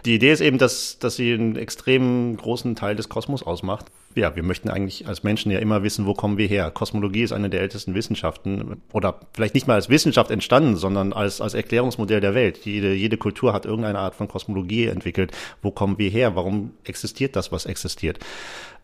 Die 0.06 0.16
Idee 0.16 0.32
ist 0.32 0.42
eben, 0.42 0.58
dass, 0.58 1.00
dass 1.00 1.18
sie 1.18 1.34
einen 1.34 1.58
extrem 1.58 2.38
großen 2.38 2.76
Teil 2.76 2.96
des 2.96 3.10
Kosmos 3.10 3.44
ausmacht. 3.44 3.88
Ja, 4.16 4.36
wir 4.36 4.44
möchten 4.44 4.70
eigentlich 4.70 5.08
als 5.08 5.24
Menschen 5.24 5.52
ja 5.52 5.60
immer 5.60 5.84
wissen, 5.84 6.06
wo 6.06 6.14
kommen 6.14 6.38
wir 6.38 6.48
her. 6.48 6.72
Kosmologie 6.72 7.24
ist 7.24 7.34
eine 7.34 7.50
der 7.50 7.62
ältesten 7.62 7.94
Wissenschaften 7.94 8.82
oder 8.94 9.20
vielleicht 9.34 9.54
nicht 9.54 9.68
mal 9.68 9.76
als 9.76 9.90
Wissenschaft 9.90 10.32
entstanden, 10.32 10.76
sondern 10.76 11.14
als, 11.14 11.42
als 11.42 11.54
Erklärungsmodell 11.54 12.22
der 12.22 12.34
Welt. 12.34 12.66
Jede, 12.66 12.94
jede 12.94 13.18
Kultur 13.18 13.54
hat 13.54 13.66
irgendeine 13.66 14.00
Art 14.00 14.16
von 14.16 14.28
Kosmologie 14.28 14.86
entwickelt. 14.86 15.32
Wo 15.62 15.72
kommen 15.72 16.00
wir 16.00 16.10
her? 16.10 16.36
Warum 16.36 16.72
existiert 16.84 17.36
das, 17.36 17.52
was 17.52 17.66
existiert? 17.66 18.20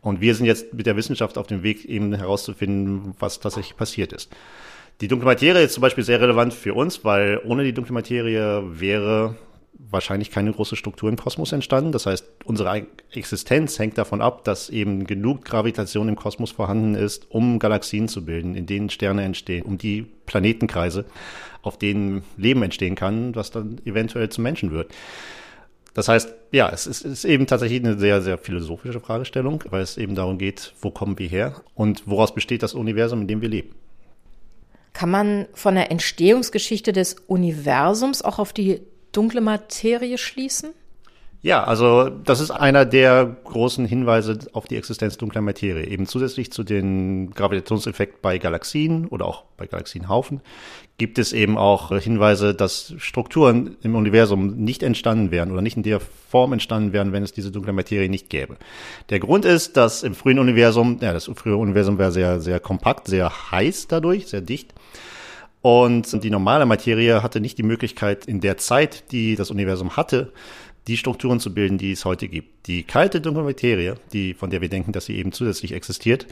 Und 0.04 0.20
wir 0.22 0.36
sind 0.36 0.46
jetzt 0.46 0.74
mit 0.74 0.86
der 0.86 0.98
Wissenschaft 0.98 1.38
auf 1.38 1.48
dem 1.48 1.64
Weg, 1.64 1.86
eben 1.86 2.14
herauszufinden, 2.14 3.16
was 3.20 3.40
tatsächlich 3.40 3.78
passiert 3.78 4.12
ist. 4.12 4.30
Die 5.02 5.08
dunkle 5.08 5.26
Materie 5.26 5.64
ist 5.64 5.74
zum 5.74 5.82
Beispiel 5.82 6.04
sehr 6.04 6.22
relevant 6.22 6.54
für 6.54 6.74
uns, 6.74 7.04
weil 7.04 7.42
ohne 7.46 7.64
die 7.64 7.74
dunkle 7.74 7.94
Materie 7.94 8.64
wäre 8.80 9.36
wahrscheinlich 9.90 10.30
keine 10.30 10.52
große 10.52 10.76
Struktur 10.76 11.10
im 11.10 11.16
Kosmos 11.16 11.52
entstanden. 11.52 11.94
Das 11.94 12.06
heißt, 12.06 12.26
unsere 12.44 12.86
Existenz 13.12 13.80
hängt 13.80 13.98
davon 13.98 14.22
ab, 14.22 14.44
dass 14.44 14.70
eben 14.70 15.08
genug 15.08 15.46
Gravitation 15.46 16.10
im 16.10 16.16
Kosmos 16.16 16.52
vorhanden 16.52 16.96
ist, 16.96 17.32
um 17.32 17.58
Galaxien 17.58 18.08
zu 18.08 18.26
bilden, 18.26 18.56
in 18.56 18.66
denen 18.66 18.90
Sterne 18.90 19.24
entstehen, 19.24 19.64
um 19.64 19.78
die 19.78 20.06
Planetenkreise, 20.26 21.06
auf 21.62 21.78
denen 21.80 22.24
Leben 22.38 22.62
entstehen 22.62 22.96
kann, 22.96 23.36
was 23.36 23.52
dann 23.52 23.80
eventuell 23.86 24.30
zum 24.30 24.44
Menschen 24.44 24.72
wird. 24.72 24.92
Das 25.94 26.08
heißt, 26.08 26.34
ja, 26.52 26.70
es 26.70 26.88
ist, 26.88 27.02
ist 27.02 27.24
eben 27.24 27.46
tatsächlich 27.46 27.84
eine 27.84 27.98
sehr, 27.98 28.22
sehr 28.22 28.38
philosophische 28.38 29.00
Fragestellung, 29.00 29.64
weil 29.70 29.82
es 29.82 29.98
eben 29.98 30.16
darum 30.16 30.38
geht, 30.38 30.74
wo 30.82 30.90
kommen 30.90 31.20
wir 31.20 31.28
her 31.28 31.62
und 31.76 32.08
woraus 32.08 32.34
besteht 32.34 32.64
das 32.64 32.74
Universum, 32.74 33.22
in 33.22 33.28
dem 33.28 33.42
wir 33.42 33.50
leben. 33.50 33.76
Kann 34.94 35.10
man 35.10 35.48
von 35.54 35.76
der 35.76 35.92
Entstehungsgeschichte 35.92 36.94
des 36.94 37.16
Universums 37.28 38.22
auch 38.22 38.40
auf 38.40 38.54
die 38.54 38.82
dunkle 39.12 39.42
Materie 39.42 40.18
schließen? 40.18 40.72
Ja, 41.46 41.66
also 41.66 42.08
das 42.08 42.40
ist 42.40 42.52
einer 42.52 42.86
der 42.86 43.36
großen 43.44 43.86
Hinweise 43.86 44.40
auf 44.54 44.66
die 44.66 44.78
Existenz 44.78 45.18
dunkler 45.18 45.42
Materie. 45.42 45.86
Eben 45.86 46.06
zusätzlich 46.06 46.54
zu 46.54 46.64
den 46.64 47.32
Gravitationseffekt 47.32 48.22
bei 48.22 48.38
Galaxien 48.38 49.08
oder 49.08 49.26
auch 49.26 49.44
bei 49.58 49.68
Galaxienhaufen 49.68 50.40
gibt 50.98 51.20
es 51.20 51.34
eben 51.34 51.58
auch 51.58 51.92
Hinweise, 52.00 52.54
dass 52.54 52.94
Strukturen 52.98 53.76
im 53.82 53.96
Universum 53.96 54.56
nicht 54.56 54.84
entstanden 54.84 55.32
wären 55.32 55.52
oder 55.52 55.62
nicht 55.62 55.76
in 55.76 55.84
der 55.84 56.00
Form 56.00 56.54
entstanden 56.54 56.94
wären, 56.94 57.12
wenn 57.12 57.24
es 57.24 57.34
diese 57.34 57.52
dunkle 57.52 57.74
Materie 57.74 58.08
nicht 58.08 58.30
gäbe. 58.30 58.56
Der 59.10 59.20
Grund 59.20 59.44
ist, 59.44 59.76
dass 59.76 60.04
im 60.04 60.16
frühen 60.16 60.40
Universum, 60.40 61.00
ja, 61.02 61.12
das 61.12 61.30
frühe 61.36 61.58
Universum 61.58 61.98
wäre 61.98 62.14
sehr, 62.14 62.40
sehr 62.40 62.62
kompakt, 62.62 63.10
sehr 63.10 63.52
heiß 63.52 63.88
dadurch, 63.88 64.28
sehr 64.28 64.40
dicht. 64.40 64.74
Und 65.62 66.24
die 66.24 66.30
normale 66.30 66.66
Materie 66.66 67.22
hatte 67.22 67.42
nicht 67.42 67.58
die 67.58 67.64
Möglichkeit, 67.64 68.26
in 68.26 68.40
der 68.40 68.58
Zeit, 68.58 69.12
die 69.12 69.36
das 69.36 69.52
Universum 69.52 69.98
hatte, 69.98 70.32
die 70.88 70.98
Strukturen 70.98 71.40
zu 71.40 71.54
bilden, 71.54 71.78
die 71.78 71.92
es 71.92 72.06
heute 72.06 72.28
gibt. 72.28 72.68
Die 72.68 72.84
kalte 72.84 73.22
dunkle 73.22 73.44
Materie, 73.44 73.96
die, 74.12 74.34
von 74.34 74.50
der 74.50 74.62
wir 74.62 74.70
denken, 74.70 74.92
dass 74.92 75.06
sie 75.06 75.18
eben 75.18 75.32
zusätzlich 75.32 75.74
existiert, 75.74 76.28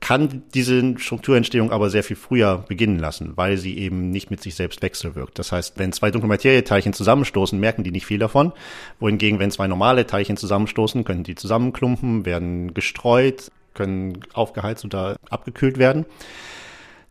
kann 0.00 0.42
diese 0.54 0.98
Strukturentstehung 0.98 1.72
aber 1.72 1.90
sehr 1.90 2.04
viel 2.04 2.16
früher 2.16 2.64
beginnen 2.68 2.98
lassen, 2.98 3.32
weil 3.36 3.56
sie 3.56 3.78
eben 3.78 4.10
nicht 4.10 4.30
mit 4.30 4.40
sich 4.42 4.54
selbst 4.54 4.82
wechselwirkt. 4.82 5.38
Das 5.38 5.52
heißt, 5.52 5.78
wenn 5.78 5.92
zwei 5.92 6.10
dunkle 6.10 6.28
Materieteilchen 6.28 6.92
zusammenstoßen, 6.92 7.58
merken 7.58 7.82
die 7.82 7.90
nicht 7.90 8.06
viel 8.06 8.18
davon. 8.18 8.52
Wohingegen, 9.00 9.38
wenn 9.38 9.50
zwei 9.50 9.66
normale 9.66 10.06
Teilchen 10.06 10.36
zusammenstoßen, 10.36 11.04
können 11.04 11.24
die 11.24 11.34
zusammenklumpen, 11.34 12.24
werden 12.24 12.74
gestreut, 12.74 13.50
können 13.74 14.20
aufgeheizt 14.34 14.84
oder 14.84 15.16
abgekühlt 15.30 15.78
werden. 15.78 16.04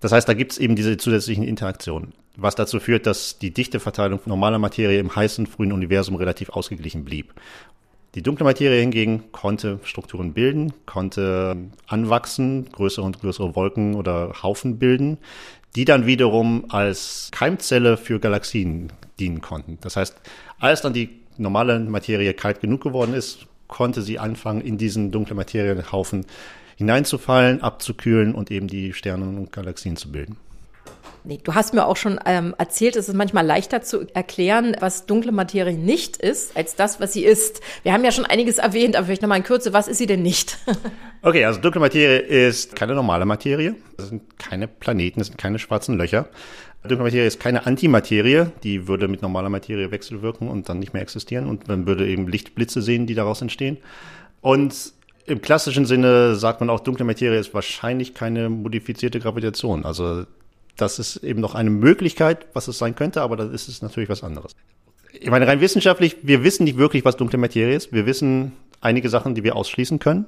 Das 0.01 0.12
heißt, 0.12 0.27
da 0.27 0.34
gibt 0.34 0.51
es 0.51 0.58
eben 0.58 0.75
diese 0.75 0.98
zusätzlichen 0.98 1.43
Interaktionen, 1.43 2.13
was 2.36 2.55
dazu 2.55 2.79
führt, 2.79 3.05
dass 3.05 3.39
die 3.39 3.51
Dichteverteilung 3.51 4.20
normaler 4.25 4.60
Materie 4.60 5.00
im 5.00 5.15
heißen 5.15 5.48
frühen 5.48 5.72
Universum 5.72 6.15
relativ 6.15 6.50
ausgeglichen 6.50 7.05
blieb. 7.05 7.34
Die 8.15 8.24
dunkle 8.24 8.43
Materie 8.43 8.81
hingegen 8.81 9.31
konnte 9.31 9.79
Strukturen 9.84 10.34
bilden, 10.34 10.74
konnte 10.86 11.55
anwachsen, 11.88 12.70
größere 12.70 13.05
und 13.05 13.22
größere 13.22 13.55
Wolken 13.55 13.96
oder 13.96 14.43
Haufen 14.43 14.79
bilden, 14.79 15.17
die 15.75 15.86
dann 15.86 16.05
wiederum 16.05 16.65
als 16.70 17.29
Keimzelle 17.31 17.96
für 17.96 18.20
Galaxien 18.20 18.91
dienen 19.20 19.39
konnten. 19.39 19.77
Das 19.81 19.96
heißt, 19.96 20.15
als 20.60 20.81
dann 20.81 20.93
die 20.93 21.10
normale 21.38 21.79
Materie 21.79 22.34
kalt 22.34 22.60
genug 22.60 22.81
geworden 22.81 23.13
ist, 23.13 23.46
konnte 23.67 24.01
sie 24.01 24.20
anfangen, 24.20 24.60
in 24.60 24.77
diesen 24.77 25.12
dunklen 25.12 25.38
Materienhaufen 25.38 26.25
hineinzufallen, 26.81 27.61
abzukühlen 27.61 28.35
und 28.35 28.51
eben 28.51 28.67
die 28.67 28.93
Sterne 28.93 29.25
und 29.25 29.51
Galaxien 29.51 29.95
zu 29.95 30.11
bilden. 30.11 30.38
Nee, 31.23 31.39
du 31.43 31.53
hast 31.53 31.75
mir 31.75 31.85
auch 31.85 31.97
schon 31.97 32.19
ähm, 32.25 32.55
erzählt, 32.57 32.95
es 32.95 33.07
ist 33.07 33.13
manchmal 33.13 33.45
leichter 33.45 33.83
zu 33.83 34.07
erklären, 34.15 34.75
was 34.79 35.05
dunkle 35.05 35.31
Materie 35.31 35.77
nicht 35.77 36.17
ist, 36.17 36.57
als 36.57 36.75
das, 36.75 37.00
was 37.00 37.13
sie 37.13 37.23
ist. 37.23 37.61
Wir 37.83 37.93
haben 37.93 38.03
ja 38.03 38.11
schon 38.11 38.25
einiges 38.25 38.57
erwähnt, 38.57 38.95
aber 38.95 39.05
vielleicht 39.05 39.21
nochmal 39.21 39.38
in 39.38 39.43
Kürze, 39.43 39.71
was 39.71 39.88
ist 39.88 40.00
sie 40.00 40.07
denn 40.07 40.23
nicht? 40.23 40.57
okay, 41.21 41.45
also 41.45 41.61
dunkle 41.61 41.79
Materie 41.79 42.17
ist 42.17 42.75
keine 42.75 42.95
normale 42.95 43.25
Materie. 43.25 43.75
Das 43.97 44.09
sind 44.09 44.39
keine 44.39 44.67
Planeten, 44.67 45.19
das 45.19 45.27
sind 45.27 45.38
keine 45.38 45.59
schwarzen 45.59 45.95
Löcher. 45.95 46.27
Dunkle 46.81 47.03
Materie 47.03 47.27
ist 47.27 47.39
keine 47.39 47.67
Antimaterie, 47.67 48.47
die 48.63 48.88
würde 48.88 49.07
mit 49.07 49.21
normaler 49.21 49.50
Materie 49.50 49.91
wechselwirken 49.91 50.47
und 50.47 50.69
dann 50.69 50.79
nicht 50.79 50.93
mehr 50.93 51.03
existieren 51.03 51.47
und 51.47 51.67
man 51.67 51.85
würde 51.85 52.07
eben 52.07 52.27
Lichtblitze 52.27 52.81
sehen, 52.81 53.05
die 53.05 53.13
daraus 53.13 53.43
entstehen. 53.43 53.77
Und 54.41 54.93
im 55.25 55.41
klassischen 55.41 55.85
Sinne 55.85 56.35
sagt 56.35 56.59
man 56.59 56.69
auch, 56.69 56.79
dunkle 56.79 57.05
Materie 57.05 57.39
ist 57.39 57.53
wahrscheinlich 57.53 58.13
keine 58.13 58.49
modifizierte 58.49 59.19
Gravitation. 59.19 59.85
Also 59.85 60.25
das 60.77 60.99
ist 60.99 61.17
eben 61.17 61.41
noch 61.41 61.55
eine 61.55 61.69
Möglichkeit, 61.69 62.47
was 62.53 62.67
es 62.67 62.77
sein 62.77 62.95
könnte, 62.95 63.21
aber 63.21 63.37
das 63.37 63.51
ist 63.51 63.67
es 63.67 63.81
natürlich 63.81 64.09
was 64.09 64.23
anderes. 64.23 64.53
Ich 65.13 65.29
meine, 65.29 65.45
rein 65.45 65.61
wissenschaftlich, 65.61 66.17
wir 66.23 66.43
wissen 66.43 66.63
nicht 66.63 66.77
wirklich, 66.77 67.05
was 67.05 67.17
dunkle 67.17 67.37
Materie 67.37 67.75
ist. 67.75 67.91
Wir 67.91 68.05
wissen 68.05 68.53
einige 68.79 69.09
Sachen, 69.09 69.35
die 69.35 69.43
wir 69.43 69.55
ausschließen 69.55 69.99
können. 69.99 70.25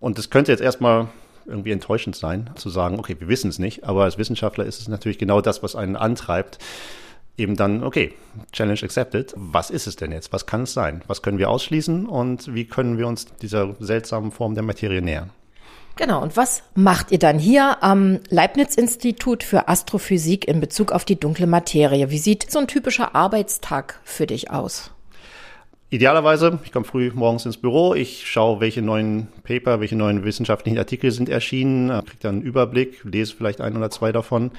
Und 0.00 0.18
es 0.18 0.30
könnte 0.30 0.52
jetzt 0.52 0.60
erstmal 0.60 1.08
irgendwie 1.46 1.72
enttäuschend 1.72 2.16
sein, 2.16 2.50
zu 2.54 2.70
sagen, 2.70 2.98
okay, 2.98 3.16
wir 3.18 3.28
wissen 3.28 3.50
es 3.50 3.58
nicht, 3.58 3.84
aber 3.84 4.04
als 4.04 4.18
Wissenschaftler 4.18 4.64
ist 4.64 4.80
es 4.80 4.88
natürlich 4.88 5.18
genau 5.18 5.40
das, 5.40 5.62
was 5.62 5.76
einen 5.76 5.96
antreibt, 5.96 6.58
eben 7.36 7.56
dann, 7.56 7.82
okay, 7.82 8.12
Challenge 8.52 8.80
accepted. 8.82 9.32
Was 9.36 9.70
ist 9.70 9.86
es 9.86 9.96
denn 9.96 10.12
jetzt? 10.12 10.32
Was 10.32 10.46
kann 10.46 10.62
es 10.62 10.72
sein? 10.72 11.02
Was 11.06 11.22
können 11.22 11.38
wir 11.38 11.50
ausschließen 11.50 12.06
und 12.06 12.54
wie 12.54 12.66
können 12.66 12.98
wir 12.98 13.06
uns 13.06 13.26
dieser 13.42 13.74
seltsamen 13.80 14.30
Form 14.30 14.54
der 14.54 14.62
Materie 14.62 15.02
nähern? 15.02 15.30
Genau, 15.96 16.20
und 16.22 16.36
was 16.36 16.64
macht 16.74 17.12
ihr 17.12 17.20
dann 17.20 17.38
hier 17.38 17.82
am 17.82 18.18
Leibniz-Institut 18.28 19.44
für 19.44 19.68
Astrophysik 19.68 20.48
in 20.48 20.58
Bezug 20.58 20.90
auf 20.90 21.04
die 21.04 21.18
dunkle 21.18 21.46
Materie? 21.46 22.10
Wie 22.10 22.18
sieht 22.18 22.50
so 22.50 22.58
ein 22.58 22.66
typischer 22.66 23.14
Arbeitstag 23.14 24.00
für 24.02 24.26
dich 24.26 24.50
aus? 24.50 24.90
Idealerweise, 25.90 26.58
ich 26.64 26.72
komme 26.72 26.84
früh 26.84 27.12
morgens 27.14 27.46
ins 27.46 27.58
Büro, 27.58 27.94
ich 27.94 28.28
schaue, 28.28 28.58
welche 28.58 28.82
neuen 28.82 29.28
Paper, 29.44 29.78
welche 29.78 29.94
neuen 29.94 30.24
wissenschaftlichen 30.24 30.78
Artikel 30.78 31.12
sind 31.12 31.28
erschienen, 31.28 31.90
kriege 32.04 32.18
dann 32.20 32.36
einen 32.36 32.42
Überblick, 32.42 33.04
lese 33.04 33.36
vielleicht 33.36 33.60
ein 33.60 33.76
oder 33.76 33.90
zwei 33.90 34.10
davon 34.10 34.50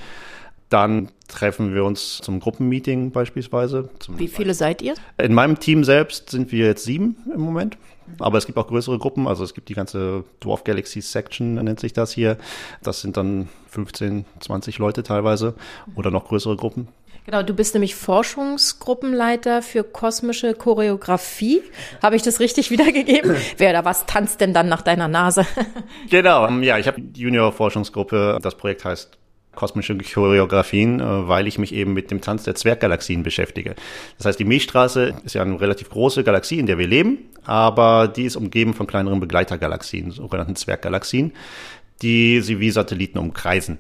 dann 0.69 1.09
treffen 1.27 1.73
wir 1.73 1.83
uns 1.83 2.17
zum 2.17 2.39
Gruppenmeeting 2.39 3.11
beispielsweise. 3.11 3.89
Zum 3.99 4.19
Wie 4.19 4.27
viele 4.27 4.53
seid 4.53 4.81
ihr? 4.81 4.95
In 5.17 5.33
meinem 5.33 5.59
Team 5.59 5.83
selbst 5.83 6.29
sind 6.29 6.51
wir 6.51 6.65
jetzt 6.65 6.83
sieben 6.83 7.17
im 7.33 7.41
Moment. 7.41 7.77
Aber 8.19 8.37
es 8.37 8.45
gibt 8.45 8.57
auch 8.57 8.67
größere 8.67 8.99
Gruppen. 8.99 9.27
Also 9.27 9.43
es 9.43 9.53
gibt 9.53 9.69
die 9.69 9.73
ganze 9.73 10.23
Dwarf 10.39 10.63
Galaxy 10.63 11.01
Section, 11.01 11.55
nennt 11.55 11.79
sich 11.79 11.93
das 11.93 12.11
hier. 12.11 12.37
Das 12.83 13.01
sind 13.01 13.17
dann 13.17 13.49
15, 13.69 14.25
20 14.39 14.77
Leute 14.77 15.03
teilweise 15.03 15.55
oder 15.95 16.11
noch 16.11 16.27
größere 16.27 16.55
Gruppen. 16.55 16.87
Genau, 17.25 17.41
du 17.41 17.55
bist 17.55 17.73
nämlich 17.73 17.95
Forschungsgruppenleiter 17.95 19.63
für 19.63 19.83
kosmische 19.83 20.53
Choreografie. 20.53 21.63
Habe 22.03 22.15
ich 22.15 22.21
das 22.21 22.39
richtig 22.39 22.69
wiedergegeben? 22.71 23.35
Wer 23.57 23.71
oder 23.71 23.85
was 23.85 24.05
tanzt 24.05 24.41
denn 24.41 24.53
dann 24.53 24.69
nach 24.69 24.83
deiner 24.83 25.07
Nase? 25.07 25.45
genau, 26.09 26.47
ja, 26.59 26.77
ich 26.77 26.87
habe 26.87 27.01
Junior-Forschungsgruppe. 27.15 28.37
Das 28.43 28.55
Projekt 28.55 28.85
heißt 28.85 29.17
kosmische 29.55 29.97
Choreografien, 29.97 30.99
äh, 30.99 31.27
weil 31.27 31.47
ich 31.47 31.57
mich 31.57 31.73
eben 31.73 31.93
mit 31.93 32.11
dem 32.11 32.21
Tanz 32.21 32.43
der 32.43 32.55
Zwerggalaxien 32.55 33.23
beschäftige. 33.23 33.75
Das 34.17 34.25
heißt, 34.25 34.39
die 34.39 34.45
Milchstraße 34.45 35.15
ist 35.23 35.35
ja 35.35 35.41
eine 35.41 35.59
relativ 35.59 35.89
große 35.89 36.23
Galaxie, 36.23 36.59
in 36.59 36.65
der 36.65 36.77
wir 36.77 36.87
leben, 36.87 37.17
aber 37.43 38.07
die 38.07 38.23
ist 38.23 38.35
umgeben 38.35 38.73
von 38.73 38.87
kleineren 38.87 39.19
Begleitergalaxien, 39.19 40.11
sogenannten 40.11 40.55
Zwerggalaxien, 40.55 41.33
die 42.01 42.41
sie 42.41 42.59
wie 42.59 42.71
Satelliten 42.71 43.17
umkreisen. 43.17 43.79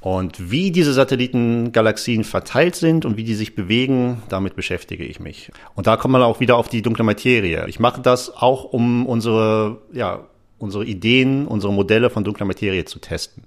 Und 0.00 0.52
wie 0.52 0.70
diese 0.70 0.92
Satellitengalaxien 0.92 2.22
verteilt 2.22 2.76
sind 2.76 3.04
und 3.04 3.16
wie 3.16 3.24
die 3.24 3.34
sich 3.34 3.56
bewegen, 3.56 4.22
damit 4.28 4.54
beschäftige 4.54 5.04
ich 5.04 5.18
mich. 5.18 5.50
Und 5.74 5.88
da 5.88 5.96
kommt 5.96 6.12
man 6.12 6.22
auch 6.22 6.38
wieder 6.38 6.56
auf 6.56 6.68
die 6.68 6.82
dunkle 6.82 7.02
Materie. 7.02 7.66
Ich 7.66 7.80
mache 7.80 8.00
das 8.00 8.30
auch, 8.34 8.64
um 8.64 9.06
unsere, 9.06 9.78
ja, 9.92 10.20
unsere 10.58 10.84
Ideen, 10.84 11.46
unsere 11.48 11.72
Modelle 11.72 12.10
von 12.10 12.22
dunkler 12.22 12.46
Materie 12.46 12.84
zu 12.84 13.00
testen. 13.00 13.42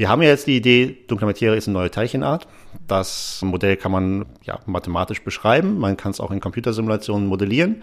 Wir 0.00 0.08
haben 0.08 0.22
ja 0.22 0.28
jetzt 0.28 0.46
die 0.46 0.56
Idee, 0.56 0.96
dunkle 1.08 1.26
Materie 1.26 1.58
ist 1.58 1.68
eine 1.68 1.74
neue 1.74 1.90
Teilchenart. 1.90 2.48
Das 2.88 3.42
Modell 3.42 3.76
kann 3.76 3.92
man 3.92 4.24
ja 4.42 4.58
mathematisch 4.64 5.22
beschreiben. 5.22 5.78
Man 5.78 5.98
kann 5.98 6.12
es 6.12 6.20
auch 6.20 6.30
in 6.30 6.40
Computersimulationen 6.40 7.28
modellieren 7.28 7.82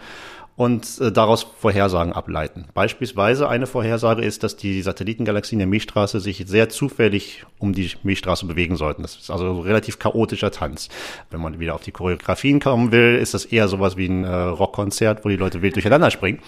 und 0.56 1.00
äh, 1.00 1.12
daraus 1.12 1.44
Vorhersagen 1.44 2.12
ableiten. 2.12 2.64
Beispielsweise 2.74 3.48
eine 3.48 3.68
Vorhersage 3.68 4.24
ist, 4.24 4.42
dass 4.42 4.56
die 4.56 4.82
Satellitengalaxien 4.82 5.60
der 5.60 5.68
Milchstraße 5.68 6.18
sich 6.18 6.42
sehr 6.48 6.68
zufällig 6.68 7.46
um 7.60 7.72
die 7.72 7.92
Milchstraße 8.02 8.46
bewegen 8.46 8.74
sollten. 8.74 9.02
Das 9.02 9.14
ist 9.14 9.30
also 9.30 9.52
ein 9.52 9.60
relativ 9.60 10.00
chaotischer 10.00 10.50
Tanz. 10.50 10.88
Wenn 11.30 11.40
man 11.40 11.60
wieder 11.60 11.76
auf 11.76 11.82
die 11.82 11.92
Choreografien 11.92 12.58
kommen 12.58 12.90
will, 12.90 13.14
ist 13.14 13.32
das 13.32 13.44
eher 13.44 13.68
sowas 13.68 13.96
wie 13.96 14.08
ein 14.08 14.24
äh, 14.24 14.28
Rockkonzert, 14.28 15.24
wo 15.24 15.28
die 15.28 15.36
Leute 15.36 15.62
wild 15.62 15.76
durcheinander 15.76 16.10
springen. 16.10 16.40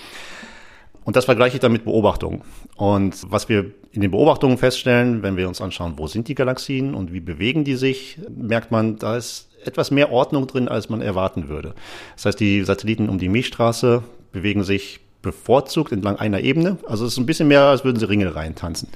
Und 1.04 1.16
das 1.16 1.24
vergleiche 1.24 1.56
ich 1.56 1.60
dann 1.60 1.72
mit 1.72 1.84
Beobachtungen. 1.84 2.42
Und 2.76 3.30
was 3.30 3.48
wir 3.48 3.72
in 3.92 4.00
den 4.00 4.10
Beobachtungen 4.10 4.58
feststellen, 4.58 5.22
wenn 5.22 5.36
wir 5.36 5.48
uns 5.48 5.60
anschauen, 5.60 5.94
wo 5.96 6.06
sind 6.06 6.28
die 6.28 6.34
Galaxien 6.34 6.94
und 6.94 7.12
wie 7.12 7.20
bewegen 7.20 7.64
die 7.64 7.74
sich, 7.74 8.18
merkt 8.28 8.70
man, 8.70 8.96
da 8.96 9.16
ist 9.16 9.48
etwas 9.64 9.90
mehr 9.90 10.12
Ordnung 10.12 10.46
drin, 10.46 10.68
als 10.68 10.88
man 10.88 11.00
erwarten 11.00 11.48
würde. 11.48 11.74
Das 12.16 12.26
heißt, 12.26 12.40
die 12.40 12.62
Satelliten 12.64 13.08
um 13.08 13.18
die 13.18 13.28
Milchstraße 13.28 14.02
bewegen 14.32 14.62
sich 14.62 15.00
bevorzugt 15.22 15.92
entlang 15.92 16.16
einer 16.16 16.40
Ebene. 16.40 16.78
Also 16.86 17.04
es 17.04 17.12
ist 17.12 17.18
ein 17.18 17.26
bisschen 17.26 17.48
mehr, 17.48 17.64
als 17.64 17.84
würden 17.84 17.98
sie 17.98 18.08
Ringe 18.08 18.34
reintanzen. 18.34 18.88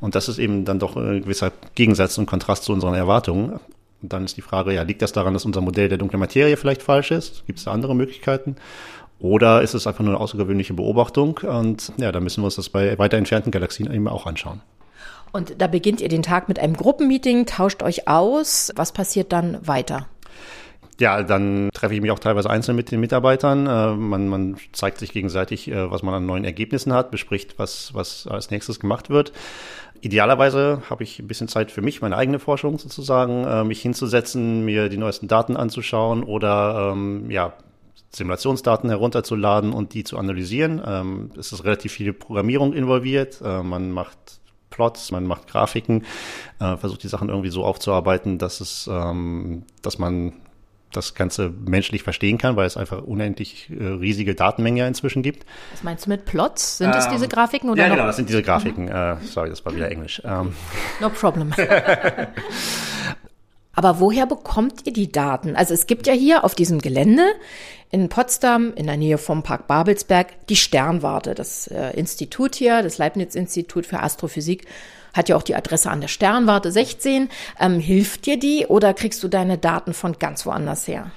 Und 0.00 0.14
das 0.14 0.28
ist 0.28 0.38
eben 0.38 0.64
dann 0.64 0.78
doch 0.78 0.96
ein 0.96 1.22
gewisser 1.22 1.52
Gegensatz 1.74 2.16
und 2.18 2.26
Kontrast 2.26 2.64
zu 2.64 2.72
unseren 2.72 2.94
Erwartungen. 2.94 3.60
Und 4.02 4.12
dann 4.12 4.24
ist 4.24 4.36
die 4.36 4.42
Frage, 4.42 4.72
ja, 4.72 4.82
liegt 4.82 5.02
das 5.02 5.12
daran, 5.12 5.34
dass 5.34 5.44
unser 5.44 5.60
Modell 5.60 5.88
der 5.88 5.98
dunklen 5.98 6.20
Materie 6.20 6.56
vielleicht 6.56 6.82
falsch 6.82 7.10
ist? 7.10 7.44
Gibt 7.46 7.58
es 7.58 7.64
da 7.64 7.72
andere 7.72 7.94
Möglichkeiten? 7.94 8.56
Oder 9.18 9.62
ist 9.62 9.74
es 9.74 9.86
einfach 9.86 10.04
nur 10.04 10.14
eine 10.14 10.20
außergewöhnliche 10.20 10.74
Beobachtung? 10.74 11.38
Und 11.38 11.92
ja, 11.96 12.12
da 12.12 12.20
müssen 12.20 12.42
wir 12.42 12.46
uns 12.46 12.56
das 12.56 12.68
bei 12.68 12.98
weiter 12.98 13.16
entfernten 13.16 13.50
Galaxien 13.50 13.92
eben 13.92 14.08
auch 14.08 14.26
anschauen. 14.26 14.60
Und 15.32 15.60
da 15.60 15.66
beginnt 15.66 16.00
ihr 16.00 16.08
den 16.08 16.22
Tag 16.22 16.48
mit 16.48 16.58
einem 16.58 16.76
Gruppenmeeting, 16.76 17.46
tauscht 17.46 17.82
euch 17.82 18.08
aus. 18.08 18.72
Was 18.76 18.92
passiert 18.92 19.32
dann 19.32 19.58
weiter? 19.66 20.06
Ja, 20.98 21.22
dann 21.22 21.68
treffe 21.74 21.94
ich 21.94 22.00
mich 22.00 22.10
auch 22.10 22.18
teilweise 22.18 22.48
einzeln 22.48 22.74
mit 22.74 22.90
den 22.90 23.00
Mitarbeitern. 23.00 23.66
Äh, 23.66 23.94
man, 23.96 24.28
man 24.28 24.56
zeigt 24.72 24.98
sich 24.98 25.12
gegenseitig, 25.12 25.70
äh, 25.70 25.90
was 25.90 26.02
man 26.02 26.14
an 26.14 26.24
neuen 26.24 26.44
Ergebnissen 26.44 26.92
hat, 26.92 27.10
bespricht, 27.10 27.58
was, 27.58 27.92
was 27.92 28.26
als 28.26 28.50
nächstes 28.50 28.80
gemacht 28.80 29.10
wird. 29.10 29.32
Idealerweise 30.00 30.82
habe 30.88 31.02
ich 31.04 31.18
ein 31.18 31.26
bisschen 31.26 31.48
Zeit 31.48 31.70
für 31.70 31.82
mich, 31.82 32.00
meine 32.00 32.16
eigene 32.16 32.38
Forschung 32.38 32.78
sozusagen, 32.78 33.44
äh, 33.44 33.64
mich 33.64 33.82
hinzusetzen, 33.82 34.64
mir 34.64 34.88
die 34.88 34.96
neuesten 34.96 35.28
Daten 35.28 35.56
anzuschauen 35.56 36.22
oder 36.22 36.92
ähm, 36.92 37.30
ja, 37.30 37.52
Simulationsdaten 38.16 38.88
herunterzuladen 38.88 39.72
und 39.72 39.94
die 39.94 40.04
zu 40.04 40.18
analysieren. 40.18 40.82
Ähm, 40.84 41.30
es 41.38 41.52
ist 41.52 41.64
relativ 41.64 41.92
viel 41.92 42.12
Programmierung 42.12 42.72
involviert. 42.72 43.40
Äh, 43.44 43.62
man 43.62 43.92
macht 43.92 44.40
Plots, 44.70 45.10
man 45.10 45.24
macht 45.26 45.46
Grafiken, 45.46 46.04
äh, 46.58 46.76
versucht 46.76 47.02
die 47.02 47.08
Sachen 47.08 47.28
irgendwie 47.28 47.50
so 47.50 47.64
aufzuarbeiten, 47.64 48.38
dass 48.38 48.60
es, 48.60 48.88
ähm, 48.90 49.64
dass 49.82 49.98
man 49.98 50.34
das 50.92 51.14
Ganze 51.14 51.50
menschlich 51.50 52.02
verstehen 52.02 52.38
kann, 52.38 52.56
weil 52.56 52.66
es 52.66 52.76
einfach 52.76 53.02
unendlich 53.02 53.70
äh, 53.70 53.84
riesige 53.84 54.34
Datenmengen 54.34 54.78
ja 54.78 54.88
inzwischen 54.88 55.22
gibt. 55.22 55.44
Was 55.72 55.82
meinst 55.82 56.06
du 56.06 56.10
mit 56.10 56.24
Plots? 56.24 56.78
Sind 56.78 56.94
das 56.94 57.06
ähm, 57.06 57.12
diese 57.12 57.28
Grafiken 57.28 57.70
oder? 57.70 57.82
Ja, 57.82 57.94
genau, 57.94 58.06
das 58.06 58.16
sind 58.16 58.28
diese 58.28 58.42
Grafiken. 58.42 58.84
Mhm. 58.84 58.92
Äh, 58.92 59.16
sorry, 59.22 59.50
das 59.50 59.64
war 59.64 59.74
wieder 59.74 59.90
Englisch. 59.90 60.22
Ähm. 60.24 60.54
No 61.00 61.10
problem. 61.10 61.52
Aber 63.76 64.00
woher 64.00 64.26
bekommt 64.26 64.86
ihr 64.86 64.92
die 64.92 65.12
Daten? 65.12 65.54
Also 65.54 65.74
es 65.74 65.86
gibt 65.86 66.06
ja 66.06 66.14
hier 66.14 66.44
auf 66.44 66.54
diesem 66.54 66.80
Gelände 66.80 67.24
in 67.90 68.08
Potsdam, 68.08 68.72
in 68.74 68.86
der 68.86 68.96
Nähe 68.96 69.18
vom 69.18 69.42
Park 69.42 69.68
Babelsberg, 69.68 70.46
die 70.48 70.56
Sternwarte. 70.56 71.34
Das 71.34 71.68
äh, 71.68 71.90
Institut 71.90 72.56
hier, 72.56 72.82
das 72.82 72.96
Leibniz-Institut 72.96 73.84
für 73.86 74.02
Astrophysik, 74.02 74.66
hat 75.12 75.28
ja 75.28 75.36
auch 75.36 75.42
die 75.42 75.54
Adresse 75.54 75.90
an 75.90 76.00
der 76.00 76.08
Sternwarte 76.08 76.72
16. 76.72 77.28
Ähm, 77.60 77.78
hilft 77.78 78.24
dir 78.24 78.38
die 78.38 78.66
oder 78.66 78.94
kriegst 78.94 79.22
du 79.22 79.28
deine 79.28 79.58
Daten 79.58 79.92
von 79.92 80.18
ganz 80.18 80.46
woanders 80.46 80.88
her? 80.88 81.10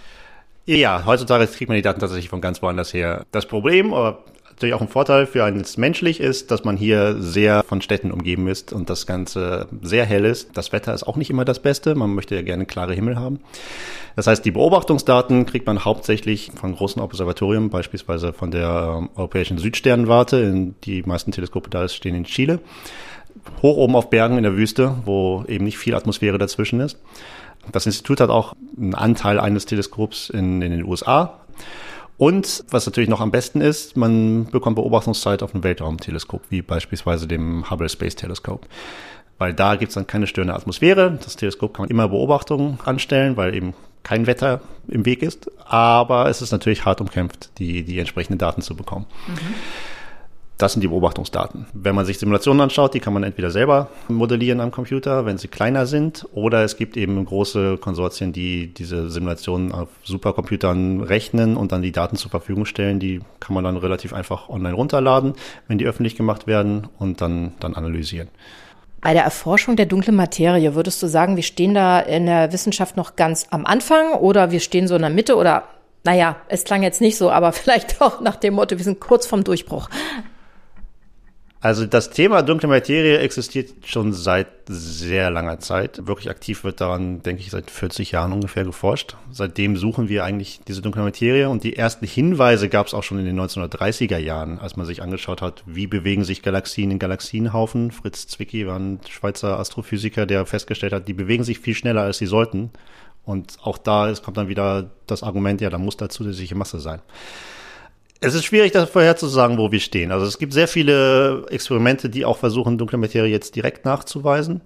Ja, 0.66 1.06
heutzutage 1.06 1.48
kriegt 1.48 1.70
man 1.70 1.78
die 1.78 1.82
Daten 1.82 2.02
tatsächlich 2.02 2.30
von 2.30 2.42
ganz 2.42 2.62
woanders 2.62 2.94
her. 2.94 3.26
Das 3.32 3.46
Problem, 3.46 3.94
oder 3.94 4.20
natürlich 4.60 4.76
auch 4.76 4.82
ein 4.82 4.90
Vorteil 4.90 5.26
für 5.26 5.46
eines 5.46 5.78
menschlich 5.78 6.20
ist, 6.20 6.52
dass 6.52 6.66
man 6.66 6.76
hier 6.76 7.16
sehr 7.22 7.64
von 7.64 7.82
Städten 7.82 8.12
umgeben 8.12 8.50
ist 8.50 8.74
und 8.74 8.90
das 8.90 9.08
Ganze 9.08 9.70
sehr 9.82 10.06
hell 10.06 10.26
ist. 10.26 10.50
Das 10.58 10.74
Wetter 10.74 10.94
ist 10.94 11.04
auch 11.04 11.16
nicht 11.16 11.30
immer 11.30 11.46
das 11.46 11.60
Beste. 11.60 11.96
Man 11.96 12.14
möchte 12.14 12.36
ja 12.36 12.42
gerne 12.42 12.66
klare 12.66 12.94
Himmel 12.94 13.18
haben. 13.18 13.40
Das 14.18 14.28
heißt, 14.28 14.44
die 14.44 14.52
Beobachtungsdaten 14.52 15.46
kriegt 15.46 15.66
man 15.66 15.86
hauptsächlich 15.86 16.52
von 16.54 16.76
großen 16.76 17.02
Observatorien, 17.02 17.70
beispielsweise 17.70 18.34
von 18.34 18.52
der 18.52 18.98
ähm, 18.98 19.10
Europäischen 19.16 19.58
Südsternwarte. 19.60 20.74
Die 20.84 21.04
meisten 21.04 21.32
Teleskope 21.32 21.70
da 21.70 21.88
stehen 21.88 22.16
in 22.16 22.26
Chile. 22.26 22.60
Hoch 23.62 23.78
oben 23.78 23.96
auf 23.96 24.10
Bergen 24.10 24.36
in 24.36 24.44
der 24.44 24.58
Wüste, 24.58 24.94
wo 25.06 25.46
eben 25.48 25.64
nicht 25.64 25.78
viel 25.78 25.96
Atmosphäre 25.96 26.38
dazwischen 26.38 26.82
ist. 26.82 27.00
Das 27.72 27.86
Institut 27.86 28.20
hat 28.20 28.30
auch 28.30 28.56
einen 28.78 28.94
Anteil 28.94 29.40
eines 29.40 29.66
Teleskops 29.66 30.30
in, 30.30 30.62
in 30.62 30.72
den 30.72 30.84
USA. 30.84 31.40
Und 32.20 32.66
was 32.70 32.86
natürlich 32.86 33.10
noch 33.10 33.22
am 33.22 33.32
besten 33.32 33.62
ist, 33.62 33.96
man 33.96 34.46
bekommt 34.52 34.76
Beobachtungszeit 34.76 35.42
auf 35.42 35.54
einem 35.54 35.64
Weltraumteleskop, 35.64 36.42
wie 36.50 36.62
beispielsweise 36.62 37.28
dem 37.28 37.72
Hubble 37.72 37.88
Space 37.88 38.16
Telescope. 38.16 38.68
Weil 39.38 39.54
da 39.54 39.78
gibt 39.78 39.92
es 39.92 39.96
dann 39.96 40.06
keine 40.06 40.28
störende 40.28 40.54
Atmosphäre. 40.54 41.18
Das 41.24 41.38
Teleskop 41.38 41.74
kann 41.74 41.84
man 41.84 41.90
immer 41.90 42.10
Beobachtungen 42.10 42.78
anstellen, 42.84 43.38
weil 43.38 43.56
eben 43.56 43.74
kein 44.04 44.28
Wetter 44.28 44.60
im 44.90 45.06
Weg 45.06 45.24
ist. 45.24 45.50
Aber 45.64 46.28
es 46.30 46.42
ist 46.42 46.52
natürlich 46.52 46.84
hart 46.84 47.00
umkämpft, 47.00 47.58
die, 47.58 47.84
die 47.84 48.00
entsprechenden 48.00 48.38
Daten 48.38 48.62
zu 48.62 48.76
bekommen. 48.76 49.06
Mhm. 49.28 49.56
Das 50.60 50.74
sind 50.74 50.82
die 50.82 50.90
Beobachtungsdaten. 50.90 51.68
Wenn 51.72 51.96
man 51.96 52.06
sich 52.06 52.20
Simulationen 52.20 52.60
anschaut, 52.60 52.94
die 52.94 53.00
kann 53.00 53.14
man 53.14 53.24
entweder 53.24 53.50
selber 53.50 53.88
modellieren 54.10 54.60
am 54.60 54.72
Computer, 54.72 55.26
wenn 55.26 55.38
sie 55.38 55.48
kleiner 55.48 55.86
sind, 55.86 56.28
oder 56.34 56.66
es 56.66 56.76
gibt 56.76 56.98
eben 56.98 57.24
große 57.24 57.78
Konsortien, 57.78 58.34
die 58.34 58.68
diese 58.74 59.10
Simulationen 59.10 59.72
auf 59.72 59.88
Supercomputern 60.04 61.00
rechnen 61.00 61.56
und 61.56 61.72
dann 61.72 61.82
die 61.82 61.94
Daten 61.94 62.18
zur 62.18 62.30
Verfügung 62.30 62.66
stellen. 62.66 63.00
Die 63.00 63.22
kann 63.40 63.54
man 63.54 63.64
dann 63.64 63.78
relativ 63.78 64.12
einfach 64.12 64.50
online 64.50 64.76
runterladen, 64.76 65.34
wenn 65.70 65.78
die 65.78 65.86
öffentlich 65.86 66.18
gemacht 66.18 66.46
werden 66.46 66.90
und 67.00 67.22
dann, 67.22 67.54
dann 67.62 67.74
analysieren. 67.74 68.28
Bei 69.00 69.14
der 69.14 69.24
Erforschung 69.24 69.78
der 69.78 69.86
dunklen 69.86 70.18
Materie, 70.18 70.76
würdest 70.76 71.02
du 71.02 71.08
sagen, 71.08 71.38
wir 71.38 71.44
stehen 71.44 71.74
da 71.74 72.02
in 72.02 72.26
der 72.26 72.52
Wissenschaft 72.52 72.98
noch 72.98 73.16
ganz 73.16 73.48
am 73.50 73.66
Anfang 73.66 74.12
oder 74.12 74.52
wir 74.52 74.60
stehen 74.60 74.90
so 74.90 74.96
in 74.96 75.04
der 75.04 75.10
Mitte 75.10 75.38
oder 75.38 75.64
naja, 76.04 76.36
es 76.50 76.66
klang 76.66 76.84
jetzt 76.84 77.00
nicht 77.00 77.18
so, 77.18 77.32
aber 77.32 77.52
vielleicht 77.54 78.02
auch 78.02 78.20
nach 78.20 78.36
dem 78.36 78.56
Motto, 78.56 78.78
wir 78.78 78.84
sind 78.84 79.00
kurz 79.00 79.26
vom 79.26 79.46
Durchbruch. 79.46 79.90
Also 81.62 81.86
das 81.86 82.10
Thema 82.10 82.42
dunkle 82.42 82.70
Materie 82.70 83.18
existiert 83.18 83.86
schon 83.86 84.14
seit 84.14 84.48
sehr 84.68 85.30
langer 85.30 85.60
Zeit. 85.60 86.08
Wirklich 86.08 86.30
aktiv 86.30 86.64
wird 86.64 86.80
daran, 86.80 87.22
denke 87.22 87.42
ich, 87.42 87.52
seit 87.52 87.70
40 87.70 88.12
Jahren 88.12 88.32
ungefähr 88.32 88.64
geforscht. 88.64 89.18
Seitdem 89.30 89.76
suchen 89.76 90.08
wir 90.08 90.24
eigentlich 90.24 90.62
diese 90.70 90.82
dunkle 90.82 91.04
Materie 91.04 91.50
und 91.50 91.66
die 91.66 91.76
ersten 91.76 92.06
Hinweise 92.06 92.70
gab 92.70 92.88
es 92.88 92.94
auch 92.94 93.04
schon 93.04 93.20
in 93.20 93.26
den 93.26 93.38
1930er 93.38 94.18
Jahren, 94.18 94.58
als 94.58 94.78
man 94.78 94.86
sich 94.86 95.02
angeschaut 95.02 95.42
hat, 95.42 95.64
wie 95.66 95.86
bewegen 95.86 96.24
sich 96.24 96.44
Galaxien 96.44 96.92
in 96.92 97.00
Galaxienhaufen. 97.00 97.92
Fritz 97.92 98.28
Zwicky 98.28 98.66
war 98.66 98.80
ein 98.80 99.02
Schweizer 99.10 99.60
Astrophysiker, 99.60 100.26
der 100.26 100.46
festgestellt 100.46 100.94
hat, 100.94 101.10
die 101.10 101.14
bewegen 101.14 101.44
sich 101.44 101.60
viel 101.60 101.76
schneller, 101.76 102.04
als 102.04 102.20
sie 102.20 102.28
sollten. 102.28 102.72
Und 103.26 103.58
auch 103.62 103.78
da 103.78 104.14
kommt 104.24 104.38
dann 104.38 104.48
wieder 104.48 104.92
das 105.08 105.24
Argument, 105.24 105.60
ja, 105.60 105.70
da 105.70 105.78
muss 105.78 105.98
da 105.98 106.08
zusätzliche 106.08 106.56
Masse 106.56 106.80
sein. 106.80 107.02
Es 108.22 108.34
ist 108.34 108.44
schwierig, 108.44 108.74
das 108.74 108.90
vorherzusagen, 108.90 109.58
wo 109.58 109.72
wir 109.72 109.80
stehen. 109.80 110.12
Also 110.12 110.26
es 110.26 110.38
gibt 110.38 110.52
sehr 110.52 110.68
viele 110.68 111.46
Experimente, 111.50 112.10
die 112.10 112.26
auch 112.26 112.38
versuchen, 112.38 112.78
dunkle 112.78 112.98
Materie 112.98 113.32
jetzt 113.32 113.56
direkt 113.56 113.86
nachzuweisen, 113.86 114.60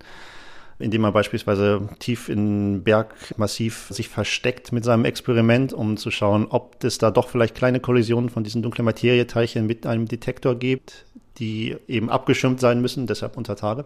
indem 0.79 1.01
man 1.01 1.13
beispielsweise 1.13 1.87
tief 1.99 2.29
in 2.29 2.83
Bergmassiv 2.83 3.87
sich 3.89 4.09
versteckt 4.09 4.71
mit 4.71 4.83
seinem 4.83 5.05
Experiment, 5.05 5.71
um 5.71 5.97
zu 5.97 6.09
schauen, 6.09 6.47
ob 6.49 6.83
es 6.83 6.97
da 6.97 7.11
doch 7.11 7.29
vielleicht 7.29 7.53
kleine 7.53 7.79
Kollisionen 7.79 8.31
von 8.31 8.43
diesen 8.43 8.63
dunklen 8.63 8.85
Materieteilchen 8.85 9.67
mit 9.67 9.85
einem 9.85 10.07
Detektor 10.07 10.55
gibt, 10.55 11.05
die 11.37 11.77
eben 11.87 12.09
abgeschirmt 12.09 12.59
sein 12.59 12.81
müssen, 12.81 13.05
deshalb 13.05 13.37
unter 13.37 13.55
Tage. 13.55 13.85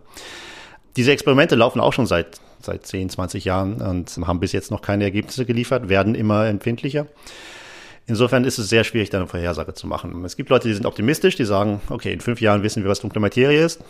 Diese 0.96 1.12
Experimente 1.12 1.56
laufen 1.56 1.82
auch 1.82 1.94
schon 1.94 2.08
seit, 2.08 2.40
seit 2.62 2.86
10, 2.86 3.10
20 3.10 3.44
Jahren 3.44 3.82
und 3.82 4.18
haben 4.26 4.40
bis 4.40 4.54
jetzt 4.54 4.72
noch 4.72 4.82
keine 4.82 5.04
Ergebnisse 5.04 5.46
geliefert, 5.46 5.90
werden 5.90 6.16
immer 6.16 6.48
empfindlicher. 6.48 7.06
Insofern 8.08 8.46
ist 8.46 8.58
es 8.58 8.70
sehr 8.70 8.86
schwierig, 8.86 9.10
da 9.10 9.18
eine 9.18 9.28
Vorhersage 9.28 9.74
zu 9.74 9.86
machen. 9.86 10.24
Es 10.24 10.38
gibt 10.38 10.50
Leute, 10.50 10.70
die 10.70 10.74
sind 10.74 10.86
optimistisch, 10.86 11.36
die 11.36 11.44
sagen, 11.44 11.82
okay, 11.90 12.14
in 12.14 12.22
fünf 12.22 12.40
Jahren 12.40 12.64
wissen 12.64 12.84
wir, 12.84 12.90
was 12.90 13.02
dunkle 13.02 13.20
Materie 13.20 13.64
ist. 13.64 13.82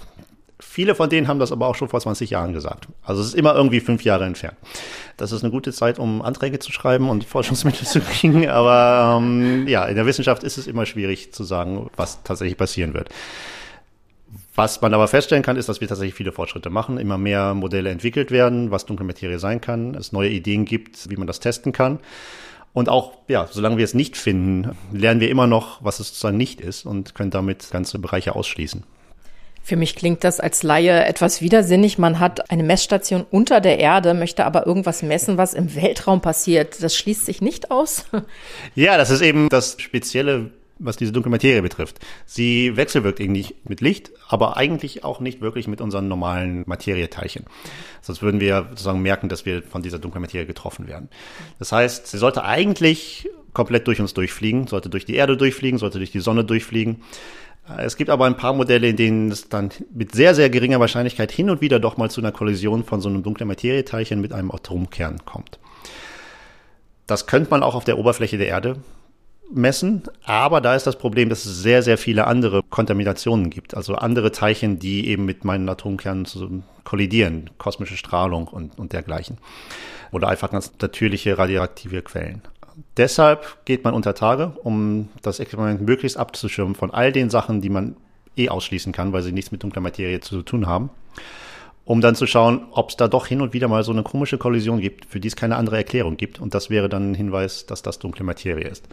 Viele 0.59 0.95
von 0.95 1.07
denen 1.07 1.27
haben 1.27 1.37
das 1.37 1.51
aber 1.51 1.67
auch 1.67 1.75
schon 1.75 1.87
vor 1.87 1.99
20 1.99 2.31
Jahren 2.31 2.51
gesagt. 2.51 2.87
Also 3.03 3.21
es 3.21 3.27
ist 3.27 3.33
immer 3.35 3.53
irgendwie 3.53 3.79
fünf 3.79 4.03
Jahre 4.03 4.25
entfernt. 4.25 4.57
Das 5.15 5.31
ist 5.31 5.43
eine 5.43 5.51
gute 5.51 5.71
Zeit, 5.71 5.99
um 5.99 6.23
Anträge 6.23 6.57
zu 6.57 6.71
schreiben 6.71 7.09
und 7.09 7.23
Forschungsmittel 7.25 7.85
zu 7.85 8.01
kriegen. 8.01 8.49
Aber 8.49 9.19
ähm, 9.21 9.67
ja, 9.67 9.85
in 9.85 9.95
der 9.95 10.07
Wissenschaft 10.07 10.43
ist 10.43 10.57
es 10.57 10.65
immer 10.65 10.87
schwierig 10.87 11.31
zu 11.31 11.43
sagen, 11.43 11.91
was 11.95 12.23
tatsächlich 12.23 12.57
passieren 12.57 12.95
wird. 12.95 13.09
Was 14.55 14.81
man 14.81 14.95
aber 14.95 15.07
feststellen 15.07 15.43
kann, 15.43 15.57
ist, 15.57 15.69
dass 15.69 15.79
wir 15.79 15.87
tatsächlich 15.87 16.15
viele 16.15 16.31
Fortschritte 16.31 16.71
machen, 16.71 16.97
immer 16.97 17.19
mehr 17.19 17.53
Modelle 17.53 17.91
entwickelt 17.91 18.31
werden, 18.31 18.71
was 18.71 18.87
dunkle 18.87 19.05
Materie 19.05 19.37
sein 19.37 19.61
kann, 19.61 19.93
es 19.93 20.11
neue 20.11 20.29
Ideen 20.29 20.65
gibt, 20.65 21.11
wie 21.11 21.17
man 21.17 21.27
das 21.27 21.39
testen 21.39 21.71
kann. 21.71 21.99
Und 22.73 22.89
auch, 22.89 23.13
ja, 23.27 23.47
solange 23.49 23.77
wir 23.77 23.85
es 23.85 23.93
nicht 23.93 24.17
finden, 24.17 24.77
lernen 24.91 25.19
wir 25.19 25.29
immer 25.29 25.47
noch, 25.47 25.83
was 25.83 25.99
es 25.99 26.09
sozusagen 26.09 26.37
nicht 26.37 26.61
ist 26.61 26.85
und 26.85 27.15
können 27.15 27.31
damit 27.31 27.71
ganze 27.71 27.97
Bereiche 27.97 28.35
ausschließen. 28.35 28.83
Für 29.67 29.75
mich 29.75 29.97
klingt 29.97 30.23
das 30.23 30.39
als 30.39 30.63
Laie 30.63 31.03
etwas 31.03 31.41
widersinnig. 31.41 31.97
Man 31.97 32.19
hat 32.19 32.49
eine 32.49 32.63
Messstation 32.63 33.25
unter 33.29 33.59
der 33.59 33.79
Erde, 33.79 34.13
möchte 34.13 34.45
aber 34.45 34.65
irgendwas 34.65 35.01
messen, 35.03 35.37
was 35.37 35.53
im 35.53 35.75
Weltraum 35.75 36.21
passiert. 36.21 36.81
Das 36.81 36.95
schließt 36.95 37.25
sich 37.25 37.41
nicht 37.41 37.69
aus. 37.69 38.05
Ja, 38.75 38.97
das 38.97 39.09
ist 39.09 39.21
eben 39.21 39.49
das 39.49 39.75
Spezielle, 39.79 40.51
was 40.79 40.97
diese 40.97 41.11
dunkle 41.11 41.31
Materie 41.31 41.61
betrifft. 41.61 41.99
Sie 42.25 42.75
wechselwirkt 42.75 43.19
irgendwie 43.19 43.55
mit 43.63 43.81
Licht, 43.81 44.11
aber 44.27 44.57
eigentlich 44.57 45.03
auch 45.03 45.19
nicht 45.19 45.41
wirklich 45.41 45.67
mit 45.67 45.81
unseren 45.81 46.07
normalen 46.07 46.63
Materieteilchen. 46.65 47.45
Sonst 48.01 48.21
würden 48.21 48.39
wir 48.39 48.67
sozusagen 48.69 49.01
merken, 49.01 49.29
dass 49.29 49.45
wir 49.45 49.63
von 49.63 49.81
dieser 49.81 49.99
dunklen 49.99 50.21
Materie 50.21 50.45
getroffen 50.45 50.87
werden. 50.87 51.09
Das 51.59 51.71
heißt, 51.71 52.07
sie 52.07 52.17
sollte 52.17 52.43
eigentlich 52.43 53.29
komplett 53.53 53.87
durch 53.87 53.99
uns 53.99 54.13
durchfliegen, 54.13 54.67
sollte 54.67 54.89
durch 54.89 55.05
die 55.05 55.15
Erde 55.15 55.35
durchfliegen, 55.35 55.79
sollte 55.79 55.97
durch 55.97 56.11
die 56.11 56.19
Sonne 56.19 56.43
durchfliegen. 56.43 57.01
Es 57.77 57.97
gibt 57.97 58.09
aber 58.09 58.25
ein 58.25 58.37
paar 58.37 58.53
Modelle, 58.53 58.87
in 58.87 58.95
denen 58.95 59.31
es 59.31 59.49
dann 59.49 59.71
mit 59.93 60.13
sehr, 60.13 60.33
sehr 60.35 60.49
geringer 60.49 60.79
Wahrscheinlichkeit 60.79 61.31
hin 61.31 61.49
und 61.49 61.59
wieder 61.59 61.79
doch 61.79 61.97
mal 61.97 62.09
zu 62.09 62.21
einer 62.21 62.31
Kollision 62.31 62.85
von 62.85 63.01
so 63.01 63.09
einem 63.09 63.23
dunklen 63.23 63.47
Materieteilchen 63.47 64.21
mit 64.21 64.31
einem 64.31 64.51
Atomkern 64.51 65.25
kommt. 65.25 65.59
Das 67.07 67.25
könnte 67.25 67.49
man 67.49 67.63
auch 67.63 67.75
auf 67.75 67.83
der 67.83 67.97
Oberfläche 67.97 68.37
der 68.37 68.47
Erde 68.47 68.77
messen, 69.53 70.03
aber 70.23 70.61
da 70.61 70.75
ist 70.75 70.87
das 70.87 70.97
Problem, 70.97 71.29
dass 71.29 71.45
es 71.45 71.61
sehr, 71.61 71.83
sehr 71.83 71.97
viele 71.97 72.27
andere 72.27 72.63
Kontaminationen 72.63 73.49
gibt, 73.49 73.75
also 73.75 73.95
andere 73.95 74.31
Teilchen, 74.31 74.79
die 74.79 75.07
eben 75.07 75.25
mit 75.25 75.45
meinen 75.45 75.67
Atomkernen 75.69 76.25
kollidieren, 76.83 77.49
kosmische 77.57 77.97
Strahlung 77.97 78.47
und, 78.47 78.77
und 78.77 78.93
dergleichen. 78.93 79.37
Oder 80.11 80.29
einfach 80.29 80.51
ganz 80.51 80.71
natürliche 80.81 81.37
radioaktive 81.37 82.01
Quellen. 82.01 82.41
Deshalb 82.95 83.65
geht 83.65 83.83
man 83.83 83.93
unter 83.93 84.13
Tage, 84.13 84.53
um 84.63 85.09
das 85.21 85.39
Experiment 85.39 85.81
möglichst 85.81 86.17
abzuschirmen 86.17 86.75
von 86.75 86.91
all 86.91 87.11
den 87.11 87.29
Sachen, 87.29 87.61
die 87.61 87.69
man 87.69 87.97
eh 88.37 88.49
ausschließen 88.49 88.93
kann, 88.93 89.13
weil 89.13 89.23
sie 89.23 89.31
nichts 89.31 89.51
mit 89.51 89.63
dunkler 89.63 89.81
Materie 89.81 90.19
zu 90.19 90.43
tun 90.43 90.67
haben. 90.67 90.89
Um 91.85 92.01
dann 92.01 92.15
zu 92.15 92.27
schauen, 92.27 92.67
ob 92.71 92.89
es 92.89 92.97
da 92.97 93.07
doch 93.07 93.27
hin 93.27 93.41
und 93.41 93.53
wieder 93.53 93.69
mal 93.69 93.83
so 93.83 93.93
eine 93.93 94.03
komische 94.03 94.37
Kollision 94.37 94.81
gibt, 94.81 95.05
für 95.05 95.19
die 95.19 95.29
es 95.29 95.37
keine 95.37 95.55
andere 95.55 95.77
Erklärung 95.77 96.17
gibt. 96.17 96.39
Und 96.39 96.53
das 96.53 96.69
wäre 96.69 96.89
dann 96.89 97.11
ein 97.11 97.15
Hinweis, 97.15 97.65
dass 97.65 97.81
das 97.81 97.97
dunkle 97.97 98.25
Materie 98.25 98.67
ist. 98.67 98.87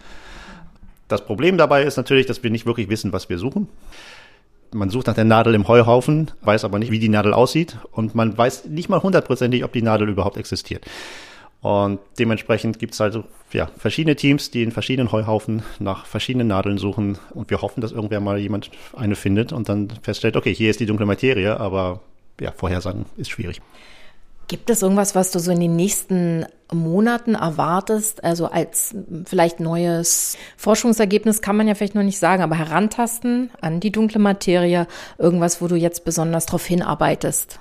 Das 1.08 1.24
Problem 1.24 1.58
dabei 1.58 1.82
ist 1.82 1.96
natürlich, 1.96 2.26
dass 2.26 2.42
wir 2.42 2.50
nicht 2.50 2.66
wirklich 2.66 2.88
wissen, 2.88 3.12
was 3.12 3.28
wir 3.28 3.38
suchen. 3.38 3.68
Man 4.72 4.90
sucht 4.90 5.06
nach 5.06 5.14
der 5.14 5.24
Nadel 5.24 5.54
im 5.54 5.68
Heuhaufen, 5.68 6.30
weiß 6.42 6.64
aber 6.64 6.78
nicht, 6.78 6.90
wie 6.90 6.98
die 6.98 7.08
Nadel 7.08 7.32
aussieht 7.32 7.78
und 7.92 8.14
man 8.14 8.36
weiß 8.36 8.66
nicht 8.66 8.88
mal 8.88 9.02
hundertprozentig, 9.02 9.62
ob 9.62 9.72
die 9.72 9.82
Nadel 9.82 10.08
überhaupt 10.08 10.36
existiert. 10.36 10.84
Und 11.64 12.00
dementsprechend 12.18 12.78
gibt 12.78 12.92
es 12.92 13.00
also 13.00 13.24
ja, 13.52 13.70
verschiedene 13.78 14.16
Teams, 14.16 14.50
die 14.50 14.62
in 14.62 14.70
verschiedenen 14.70 15.12
Heuhaufen 15.12 15.62
nach 15.78 16.04
verschiedenen 16.04 16.48
Nadeln 16.48 16.76
suchen. 16.76 17.16
Und 17.30 17.48
wir 17.48 17.62
hoffen, 17.62 17.80
dass 17.80 17.90
irgendwer 17.92 18.20
mal 18.20 18.38
jemand 18.38 18.70
eine 18.94 19.14
findet 19.14 19.50
und 19.50 19.70
dann 19.70 19.88
feststellt, 20.02 20.36
okay, 20.36 20.52
hier 20.54 20.68
ist 20.68 20.80
die 20.80 20.86
dunkle 20.86 21.06
Materie, 21.06 21.58
aber 21.58 22.00
ja, 22.38 22.52
Vorhersagen 22.52 23.06
ist 23.16 23.30
schwierig. 23.30 23.62
Gibt 24.48 24.70
es 24.70 24.82
irgendwas, 24.82 25.14
was 25.14 25.30
du 25.30 25.38
so 25.38 25.50
in 25.50 25.60
den 25.60 25.74
nächsten 25.74 26.44
Monaten 26.72 27.34
erwartest? 27.34 28.22
Also 28.22 28.46
als 28.46 28.94
vielleicht 29.24 29.60
neues 29.60 30.36
Forschungsergebnis 30.56 31.40
kann 31.40 31.56
man 31.56 31.66
ja 31.66 31.74
vielleicht 31.74 31.94
noch 31.94 32.02
nicht 32.02 32.18
sagen, 32.18 32.42
aber 32.42 32.56
herantasten 32.56 33.50
an 33.60 33.80
die 33.80 33.92
dunkle 33.92 34.20
Materie, 34.20 34.86
irgendwas, 35.18 35.62
wo 35.62 35.68
du 35.68 35.76
jetzt 35.76 36.04
besonders 36.04 36.46
darauf 36.46 36.66
hinarbeitest? 36.66 37.58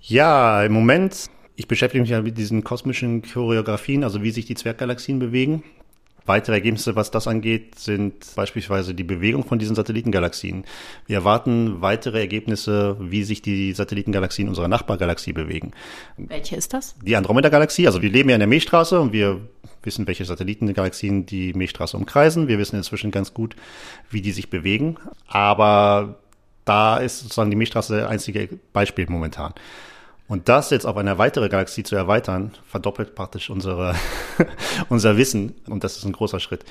Ja, 0.00 0.64
im 0.64 0.72
Moment 0.72 1.30
ich 1.56 1.68
beschäftige 1.68 2.02
mich 2.02 2.10
ja 2.10 2.20
mit 2.20 2.36
diesen 2.36 2.64
kosmischen 2.64 3.22
Choreografien, 3.22 4.04
also 4.04 4.22
wie 4.22 4.30
sich 4.30 4.44
die 4.44 4.54
Zwerggalaxien 4.54 5.18
bewegen. 5.18 5.62
Weitere 6.26 6.54
Ergebnisse, 6.54 6.96
was 6.96 7.10
das 7.10 7.28
angeht, 7.28 7.78
sind 7.78 8.34
beispielsweise 8.34 8.94
die 8.94 9.04
Bewegung 9.04 9.44
von 9.44 9.58
diesen 9.58 9.76
Satellitengalaxien. 9.76 10.64
Wir 11.06 11.16
erwarten 11.16 11.82
weitere 11.82 12.20
Ergebnisse, 12.20 12.96
wie 12.98 13.24
sich 13.24 13.42
die 13.42 13.72
Satellitengalaxien 13.72 14.48
unserer 14.48 14.68
Nachbargalaxie 14.68 15.34
bewegen. 15.34 15.72
Welche 16.16 16.56
ist 16.56 16.72
das? 16.72 16.94
Die 17.02 17.16
Andromeda-Galaxie. 17.16 17.86
Also 17.86 18.00
wir 18.00 18.10
leben 18.10 18.30
ja 18.30 18.36
in 18.36 18.40
der 18.40 18.48
Milchstraße 18.48 18.98
und 19.00 19.12
wir 19.12 19.40
wissen, 19.82 20.06
welche 20.06 20.24
Satellitengalaxien 20.24 21.26
die 21.26 21.52
Milchstraße 21.52 21.96
umkreisen. 21.96 22.48
Wir 22.48 22.58
wissen 22.58 22.76
inzwischen 22.76 23.10
ganz 23.10 23.34
gut, 23.34 23.54
wie 24.10 24.22
die 24.22 24.32
sich 24.32 24.48
bewegen. 24.48 24.96
Aber 25.26 26.20
da 26.64 26.96
ist 26.96 27.20
sozusagen 27.20 27.50
die 27.50 27.56
Milchstraße 27.56 27.96
der 27.96 28.08
einzige 28.08 28.48
Beispiel 28.72 29.06
momentan. 29.08 29.52
Und 30.26 30.48
das 30.48 30.70
jetzt 30.70 30.86
auf 30.86 30.96
eine 30.96 31.18
weitere 31.18 31.48
Galaxie 31.48 31.82
zu 31.82 31.96
erweitern, 31.96 32.52
verdoppelt 32.66 33.14
praktisch 33.14 33.50
unsere, 33.50 33.94
unser 34.88 35.16
Wissen. 35.16 35.54
Und 35.66 35.84
das 35.84 35.98
ist 35.98 36.04
ein 36.04 36.12
großer 36.12 36.40
Schritt. 36.40 36.64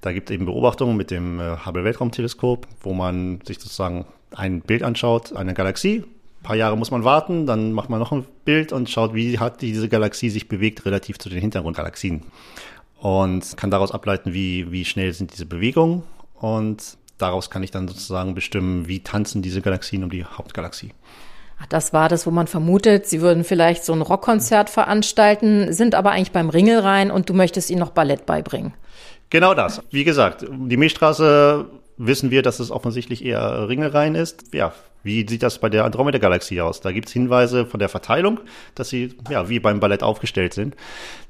Da 0.00 0.12
gibt 0.12 0.30
es 0.30 0.34
eben 0.34 0.46
Beobachtungen 0.46 0.96
mit 0.96 1.10
dem 1.10 1.40
äh, 1.40 1.56
Hubble 1.64 1.84
Weltraumteleskop, 1.84 2.66
wo 2.80 2.92
man 2.92 3.40
sich 3.44 3.58
sozusagen 3.58 4.06
ein 4.34 4.60
Bild 4.60 4.82
anschaut, 4.82 5.34
eine 5.34 5.54
Galaxie. 5.54 6.04
Ein 6.40 6.42
paar 6.42 6.56
Jahre 6.56 6.76
muss 6.76 6.90
man 6.90 7.04
warten, 7.04 7.46
dann 7.46 7.72
macht 7.72 7.88
man 7.88 8.00
noch 8.00 8.12
ein 8.12 8.24
Bild 8.44 8.72
und 8.72 8.90
schaut, 8.90 9.14
wie 9.14 9.38
hat 9.38 9.62
diese 9.62 9.88
Galaxie 9.88 10.30
sich 10.30 10.48
bewegt 10.48 10.84
relativ 10.86 11.18
zu 11.18 11.28
den 11.28 11.40
Hintergrundgalaxien. 11.40 12.22
Und 12.98 13.56
kann 13.56 13.70
daraus 13.70 13.92
ableiten, 13.92 14.32
wie, 14.32 14.70
wie 14.70 14.84
schnell 14.84 15.12
sind 15.12 15.32
diese 15.32 15.46
Bewegungen. 15.46 16.04
Und 16.34 16.96
daraus 17.18 17.50
kann 17.50 17.62
ich 17.62 17.70
dann 17.72 17.88
sozusagen 17.88 18.34
bestimmen, 18.34 18.88
wie 18.88 19.00
tanzen 19.00 19.42
diese 19.42 19.60
Galaxien 19.60 20.02
um 20.04 20.10
die 20.10 20.24
Hauptgalaxie. 20.24 20.92
Das 21.68 21.92
war 21.92 22.08
das, 22.08 22.26
wo 22.26 22.30
man 22.30 22.46
vermutet, 22.46 23.06
sie 23.06 23.20
würden 23.20 23.44
vielleicht 23.44 23.84
so 23.84 23.92
ein 23.92 24.02
Rockkonzert 24.02 24.70
veranstalten, 24.70 25.72
sind 25.72 25.94
aber 25.94 26.12
eigentlich 26.12 26.32
beim 26.32 26.50
Ringelrhein 26.50 27.10
und 27.10 27.28
du 27.28 27.34
möchtest 27.34 27.70
ihnen 27.70 27.80
noch 27.80 27.90
Ballett 27.90 28.26
beibringen. 28.26 28.74
Genau 29.30 29.54
das. 29.54 29.82
Wie 29.90 30.04
gesagt, 30.04 30.44
die 30.50 30.76
Milchstraße 30.76 31.66
wissen 31.96 32.30
wir, 32.30 32.42
dass 32.42 32.60
es 32.60 32.70
offensichtlich 32.70 33.24
eher 33.24 33.68
Ringelrhein 33.68 34.14
ist. 34.14 34.44
Ja, 34.52 34.72
wie 35.02 35.26
sieht 35.28 35.42
das 35.42 35.58
bei 35.58 35.68
der 35.68 35.84
Andromeda-Galaxie 35.84 36.60
aus? 36.60 36.80
Da 36.80 36.92
gibt 36.92 37.08
es 37.08 37.12
Hinweise 37.12 37.66
von 37.66 37.80
der 37.80 37.88
Verteilung, 37.88 38.40
dass 38.74 38.88
sie 38.88 39.14
ja 39.30 39.48
wie 39.48 39.58
beim 39.58 39.80
Ballett 39.80 40.02
aufgestellt 40.02 40.54
sind. 40.54 40.76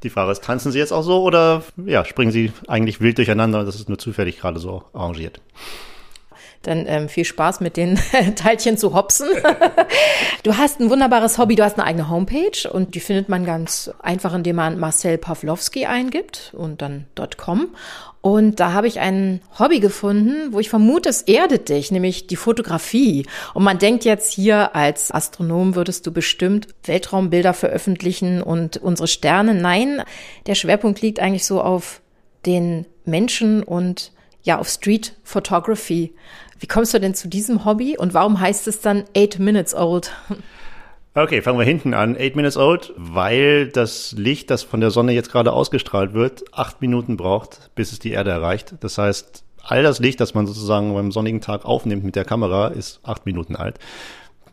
Die 0.03 0.11
Frage 0.11 0.33
ist, 0.33 0.45
tanzen 0.45 0.73
sie 0.73 0.79
jetzt 0.79 0.92
auch 0.92 1.03
so 1.03 1.23
oder 1.23 1.62
ja, 1.87 2.05
springen 2.05 2.33
sie 2.33 2.53
eigentlich 2.68 3.01
wild 3.01 3.18
durcheinander? 3.18 3.64
Das 3.64 3.77
ist 3.77 3.88
nur 3.88 3.99
zufällig 3.99 4.40
gerade 4.40 4.59
so 4.59 4.85
arrangiert. 4.92 5.40
Dann 6.62 6.87
ähm, 6.87 7.09
viel 7.09 7.25
Spaß 7.25 7.61
mit 7.61 7.77
den 7.77 7.98
Teilchen 8.37 8.77
zu 8.77 8.94
hopsen. 8.94 9.29
du 10.42 10.57
hast 10.57 10.81
ein 10.81 10.90
wunderbares 10.90 11.38
Hobby, 11.38 11.57
du 11.57 11.64
hast 11.64 11.79
eine 11.79 11.87
eigene 11.87 12.09
Homepage 12.09 12.70
und 12.70 12.94
die 12.94 13.01
findet 13.01 13.29
man 13.29 13.44
ganz 13.44 13.90
einfach, 14.01 14.35
indem 14.35 14.57
man 14.57 14.79
Marcel 14.79 15.18
Pawlowski 15.18 15.87
eingibt 15.87 16.53
und 16.57 16.83
dann 16.83 17.07
.com. 17.37 17.68
Und 18.22 18.61
da 18.61 18.72
habe 18.72 18.87
ich 18.87 19.01
ein 19.01 19.40
Hobby 19.59 19.81
gefunden, 19.81 20.53
wo 20.53 20.61
ich 20.61 20.70
vermute, 20.70 21.09
es 21.09 21.22
erdet 21.22 21.68
dich, 21.68 21.90
nämlich 21.90 22.29
die 22.29 22.37
Fotografie. 22.37 23.27
Und 23.53 23.64
man 23.64 23.79
denkt 23.79 24.05
jetzt 24.05 24.33
hier, 24.33 24.77
als 24.77 25.12
Astronom 25.12 25.75
würdest 25.75 26.07
du 26.07 26.12
bestimmt 26.12 26.68
Weltraumbilder 26.85 27.53
veröffentlichen 27.53 28.40
und 28.40 28.77
unsere 28.77 29.09
Sterne. 29.09 29.55
Nein, 29.55 30.05
der 30.46 30.55
Schwerpunkt 30.55 31.03
liegt 31.03 31.18
eigentlich 31.18 31.44
so 31.44 31.61
auf 31.61 32.01
den 32.46 32.87
Menschen 33.05 33.64
und 33.64 34.12
ja, 34.44 34.59
auf 34.59 34.68
Street 34.68 35.14
Photography. 35.25 36.14
Wie 36.62 36.68
kommst 36.68 36.94
du 36.94 37.01
denn 37.01 37.12
zu 37.12 37.27
diesem 37.27 37.64
Hobby 37.64 37.98
und 37.98 38.14
warum 38.14 38.38
heißt 38.38 38.68
es 38.68 38.81
dann 38.81 39.03
Eight 39.16 39.40
Minutes 39.40 39.75
Old? 39.75 40.12
Okay, 41.12 41.42
fangen 41.42 41.59
wir 41.59 41.64
hinten 41.64 41.92
an. 41.92 42.16
Eight 42.16 42.37
Minutes 42.37 42.57
Old, 42.57 42.94
weil 42.96 43.66
das 43.66 44.12
Licht, 44.16 44.48
das 44.48 44.62
von 44.62 44.81
der 44.81 44.92
Sonne 44.92 45.11
jetzt 45.11 45.33
gerade 45.33 45.53
ausgestrahlt 45.53 46.14
wird, 46.14 46.44
acht 46.53 46.81
Minuten 46.81 47.16
braucht, 47.16 47.72
bis 47.75 47.90
es 47.90 47.98
die 47.98 48.12
Erde 48.12 48.31
erreicht. 48.31 48.77
Das 48.79 48.96
heißt, 48.96 49.42
all 49.64 49.83
das 49.83 49.98
Licht, 49.98 50.20
das 50.20 50.35
man 50.35 50.46
sozusagen 50.46 50.94
beim 50.94 51.11
sonnigen 51.11 51.40
Tag 51.40 51.64
aufnimmt 51.64 52.05
mit 52.05 52.14
der 52.14 52.25
Kamera, 52.25 52.68
ist 52.68 53.01
acht 53.03 53.27
Minuten 53.27 53.57
alt. 53.57 53.81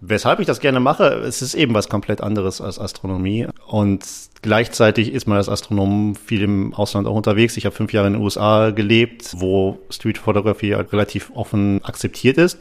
Weshalb 0.02 0.40
ich 0.40 0.48
das 0.48 0.62
gerne 0.62 0.80
mache, 0.80 1.04
es 1.04 1.42
ist 1.42 1.56
eben 1.56 1.74
was 1.74 1.90
komplett 1.90 2.22
anderes 2.22 2.62
als 2.62 2.80
Astronomie. 2.80 3.48
Und 3.68 4.06
gleichzeitig 4.42 5.12
ist 5.12 5.28
man 5.28 5.38
als 5.38 5.50
Astronom 5.50 6.16
viel 6.16 6.42
im 6.42 6.74
Ausland 6.74 7.06
auch 7.06 7.16
unterwegs. 7.16 7.58
Ich 7.58 7.66
habe 7.66 7.76
fünf 7.76 7.92
Jahre 7.92 8.08
in 8.08 8.14
den 8.14 8.22
USA 8.22 8.70
gelebt, 8.70 9.34
wo 9.38 9.80
Street 9.90 10.18
Photography 10.18 10.74
relativ 10.74 11.32
offen 11.36 11.84
akzeptiert 11.84 12.38
ist. 12.38 12.60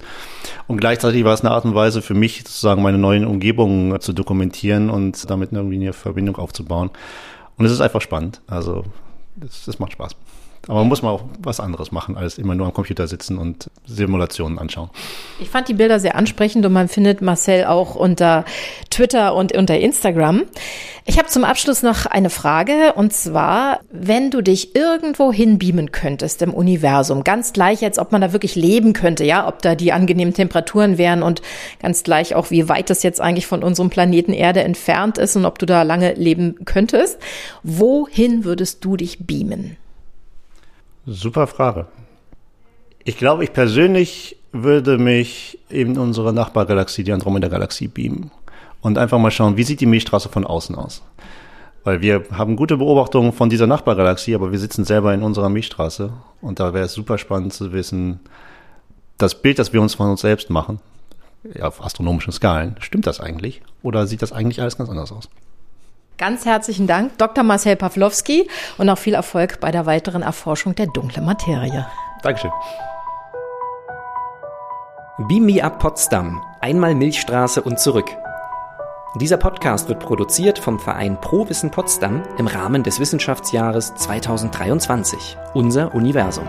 Und 0.66 0.78
gleichzeitig 0.78 1.22
war 1.22 1.32
es 1.32 1.42
eine 1.42 1.52
Art 1.52 1.64
und 1.64 1.76
Weise 1.76 2.02
für 2.02 2.14
mich, 2.14 2.38
sozusagen 2.38 2.82
meine 2.82 2.98
neuen 2.98 3.24
Umgebungen 3.24 4.00
zu 4.00 4.12
dokumentieren 4.12 4.90
und 4.90 5.30
damit 5.30 5.52
irgendwie 5.52 5.76
eine 5.76 5.92
Verbindung 5.92 6.36
aufzubauen. 6.36 6.90
Und 7.56 7.66
es 7.66 7.72
ist 7.72 7.80
einfach 7.80 8.00
spannend. 8.00 8.40
Also, 8.48 8.84
es 9.40 9.78
macht 9.78 9.92
Spaß. 9.92 10.16
Aber 10.68 10.80
man 10.80 10.88
muss 10.88 11.00
mal 11.00 11.10
auch 11.10 11.22
was 11.38 11.60
anderes 11.60 11.92
machen, 11.92 12.18
als 12.18 12.36
immer 12.36 12.54
nur 12.54 12.66
am 12.66 12.74
Computer 12.74 13.08
sitzen 13.08 13.38
und 13.38 13.70
Simulationen 13.86 14.58
anschauen. 14.58 14.90
Ich 15.40 15.48
fand 15.48 15.66
die 15.66 15.74
Bilder 15.74 15.98
sehr 15.98 16.14
ansprechend 16.14 16.64
und 16.66 16.74
man 16.74 16.88
findet 16.88 17.22
Marcel 17.22 17.64
auch 17.64 17.94
unter 17.94 18.44
Twitter 18.90 19.34
und 19.34 19.56
unter 19.56 19.78
Instagram. 19.78 20.42
Ich 21.06 21.18
habe 21.18 21.28
zum 21.28 21.44
Abschluss 21.44 21.82
noch 21.82 22.04
eine 22.04 22.28
Frage 22.28 22.92
und 22.96 23.14
zwar, 23.14 23.80
wenn 23.90 24.30
du 24.30 24.42
dich 24.42 24.76
irgendwo 24.76 25.32
hinbeamen 25.32 25.90
könntest 25.90 26.42
im 26.42 26.52
Universum, 26.52 27.24
ganz 27.24 27.54
gleich, 27.54 27.82
als 27.82 27.98
ob 27.98 28.12
man 28.12 28.20
da 28.20 28.34
wirklich 28.34 28.54
leben 28.54 28.92
könnte, 28.92 29.24
ja, 29.24 29.48
ob 29.48 29.62
da 29.62 29.74
die 29.74 29.92
angenehmen 29.92 30.34
Temperaturen 30.34 30.98
wären 30.98 31.22
und 31.22 31.40
ganz 31.80 32.02
gleich 32.02 32.34
auch, 32.34 32.50
wie 32.50 32.68
weit 32.68 32.90
das 32.90 33.02
jetzt 33.02 33.22
eigentlich 33.22 33.46
von 33.46 33.62
unserem 33.62 33.88
Planeten 33.88 34.34
Erde 34.34 34.62
entfernt 34.62 35.16
ist 35.16 35.34
und 35.34 35.46
ob 35.46 35.58
du 35.58 35.64
da 35.64 35.82
lange 35.82 36.12
leben 36.12 36.66
könntest, 36.66 37.18
wohin 37.62 38.44
würdest 38.44 38.84
du 38.84 38.98
dich 38.98 39.26
beamen? 39.26 39.78
Super 41.10 41.46
Frage. 41.46 41.86
Ich 43.02 43.16
glaube, 43.16 43.42
ich 43.42 43.54
persönlich 43.54 44.36
würde 44.52 44.98
mich 44.98 45.58
in 45.70 45.96
unsere 45.96 46.34
Nachbargalaxie, 46.34 47.02
die 47.02 47.12
Andromeda-Galaxie, 47.12 47.88
beamen 47.88 48.30
und 48.82 48.98
einfach 48.98 49.18
mal 49.18 49.30
schauen, 49.30 49.56
wie 49.56 49.62
sieht 49.62 49.80
die 49.80 49.86
Milchstraße 49.86 50.28
von 50.28 50.46
außen 50.46 50.74
aus. 50.74 51.02
Weil 51.82 52.02
wir 52.02 52.24
haben 52.30 52.56
gute 52.56 52.76
Beobachtungen 52.76 53.32
von 53.32 53.48
dieser 53.48 53.66
Nachbargalaxie, 53.66 54.34
aber 54.34 54.52
wir 54.52 54.58
sitzen 54.58 54.84
selber 54.84 55.14
in 55.14 55.22
unserer 55.22 55.48
Milchstraße 55.48 56.12
und 56.42 56.60
da 56.60 56.74
wäre 56.74 56.84
es 56.84 56.92
super 56.92 57.16
spannend 57.16 57.54
zu 57.54 57.72
wissen, 57.72 58.20
das 59.16 59.40
Bild, 59.40 59.58
das 59.58 59.72
wir 59.72 59.80
uns 59.80 59.94
von 59.94 60.10
uns 60.10 60.20
selbst 60.20 60.50
machen, 60.50 60.78
ja, 61.54 61.68
auf 61.68 61.82
astronomischen 61.82 62.34
Skalen, 62.34 62.76
stimmt 62.80 63.06
das 63.06 63.18
eigentlich? 63.18 63.62
Oder 63.82 64.06
sieht 64.06 64.20
das 64.20 64.32
eigentlich 64.32 64.60
alles 64.60 64.76
ganz 64.76 64.90
anders 64.90 65.10
aus? 65.10 65.30
Ganz 66.18 66.44
herzlichen 66.44 66.88
Dank, 66.88 67.16
Dr. 67.18 67.44
Marcel 67.44 67.76
Pawlowski, 67.76 68.50
und 68.76 68.90
auch 68.90 68.98
viel 68.98 69.14
Erfolg 69.14 69.60
bei 69.60 69.70
der 69.70 69.86
weiteren 69.86 70.22
Erforschung 70.22 70.74
der 70.74 70.88
dunklen 70.88 71.24
Materie. 71.24 71.86
Dankeschön. 72.22 72.50
Beam 75.28 75.46
Me 75.46 75.62
Up 75.62 75.78
Potsdam, 75.78 76.42
einmal 76.60 76.96
Milchstraße 76.96 77.62
und 77.62 77.78
zurück. 77.78 78.10
Dieser 79.20 79.36
Podcast 79.36 79.88
wird 79.88 80.00
produziert 80.00 80.58
vom 80.58 80.80
Verein 80.80 81.20
Pro 81.20 81.48
Wissen 81.48 81.70
Potsdam 81.70 82.24
im 82.36 82.48
Rahmen 82.48 82.82
des 82.82 82.98
Wissenschaftsjahres 82.98 83.94
2023, 83.94 85.36
unser 85.54 85.94
Universum. 85.94 86.48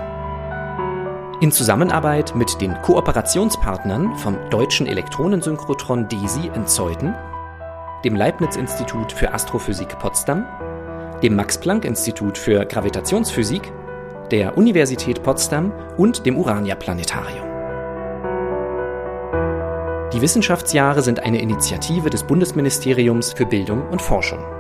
In 1.42 1.52
Zusammenarbeit 1.52 2.36
mit 2.36 2.60
den 2.60 2.74
Kooperationspartnern 2.82 4.16
vom 4.18 4.38
Deutschen 4.50 4.88
Elektronensynchrotron 4.88 6.08
DESI 6.10 6.52
in 6.54 6.66
Zeuthen, 6.66 7.14
dem 8.04 8.16
Leibniz-Institut 8.16 9.12
für 9.12 9.34
Astrophysik 9.34 9.98
Potsdam, 10.00 10.46
dem 11.22 11.36
Max-Planck-Institut 11.36 12.38
für 12.38 12.66
Gravitationsphysik, 12.66 13.72
der 14.32 14.58
Universität 14.58 15.22
Potsdam 15.24 15.74
und 15.98 16.26
dem 16.26 16.38
Urania-Planetarium. 16.38 17.46
Die 20.14 20.22
Wissenschaftsjahre 20.22 21.02
sind 21.02 21.20
eine 21.20 21.42
Initiative 21.42 22.10
des 22.10 22.24
Bundesministeriums 22.24 23.34
für 23.34 23.46
Bildung 23.46 23.88
und 23.90 24.02
Forschung. 24.02 24.59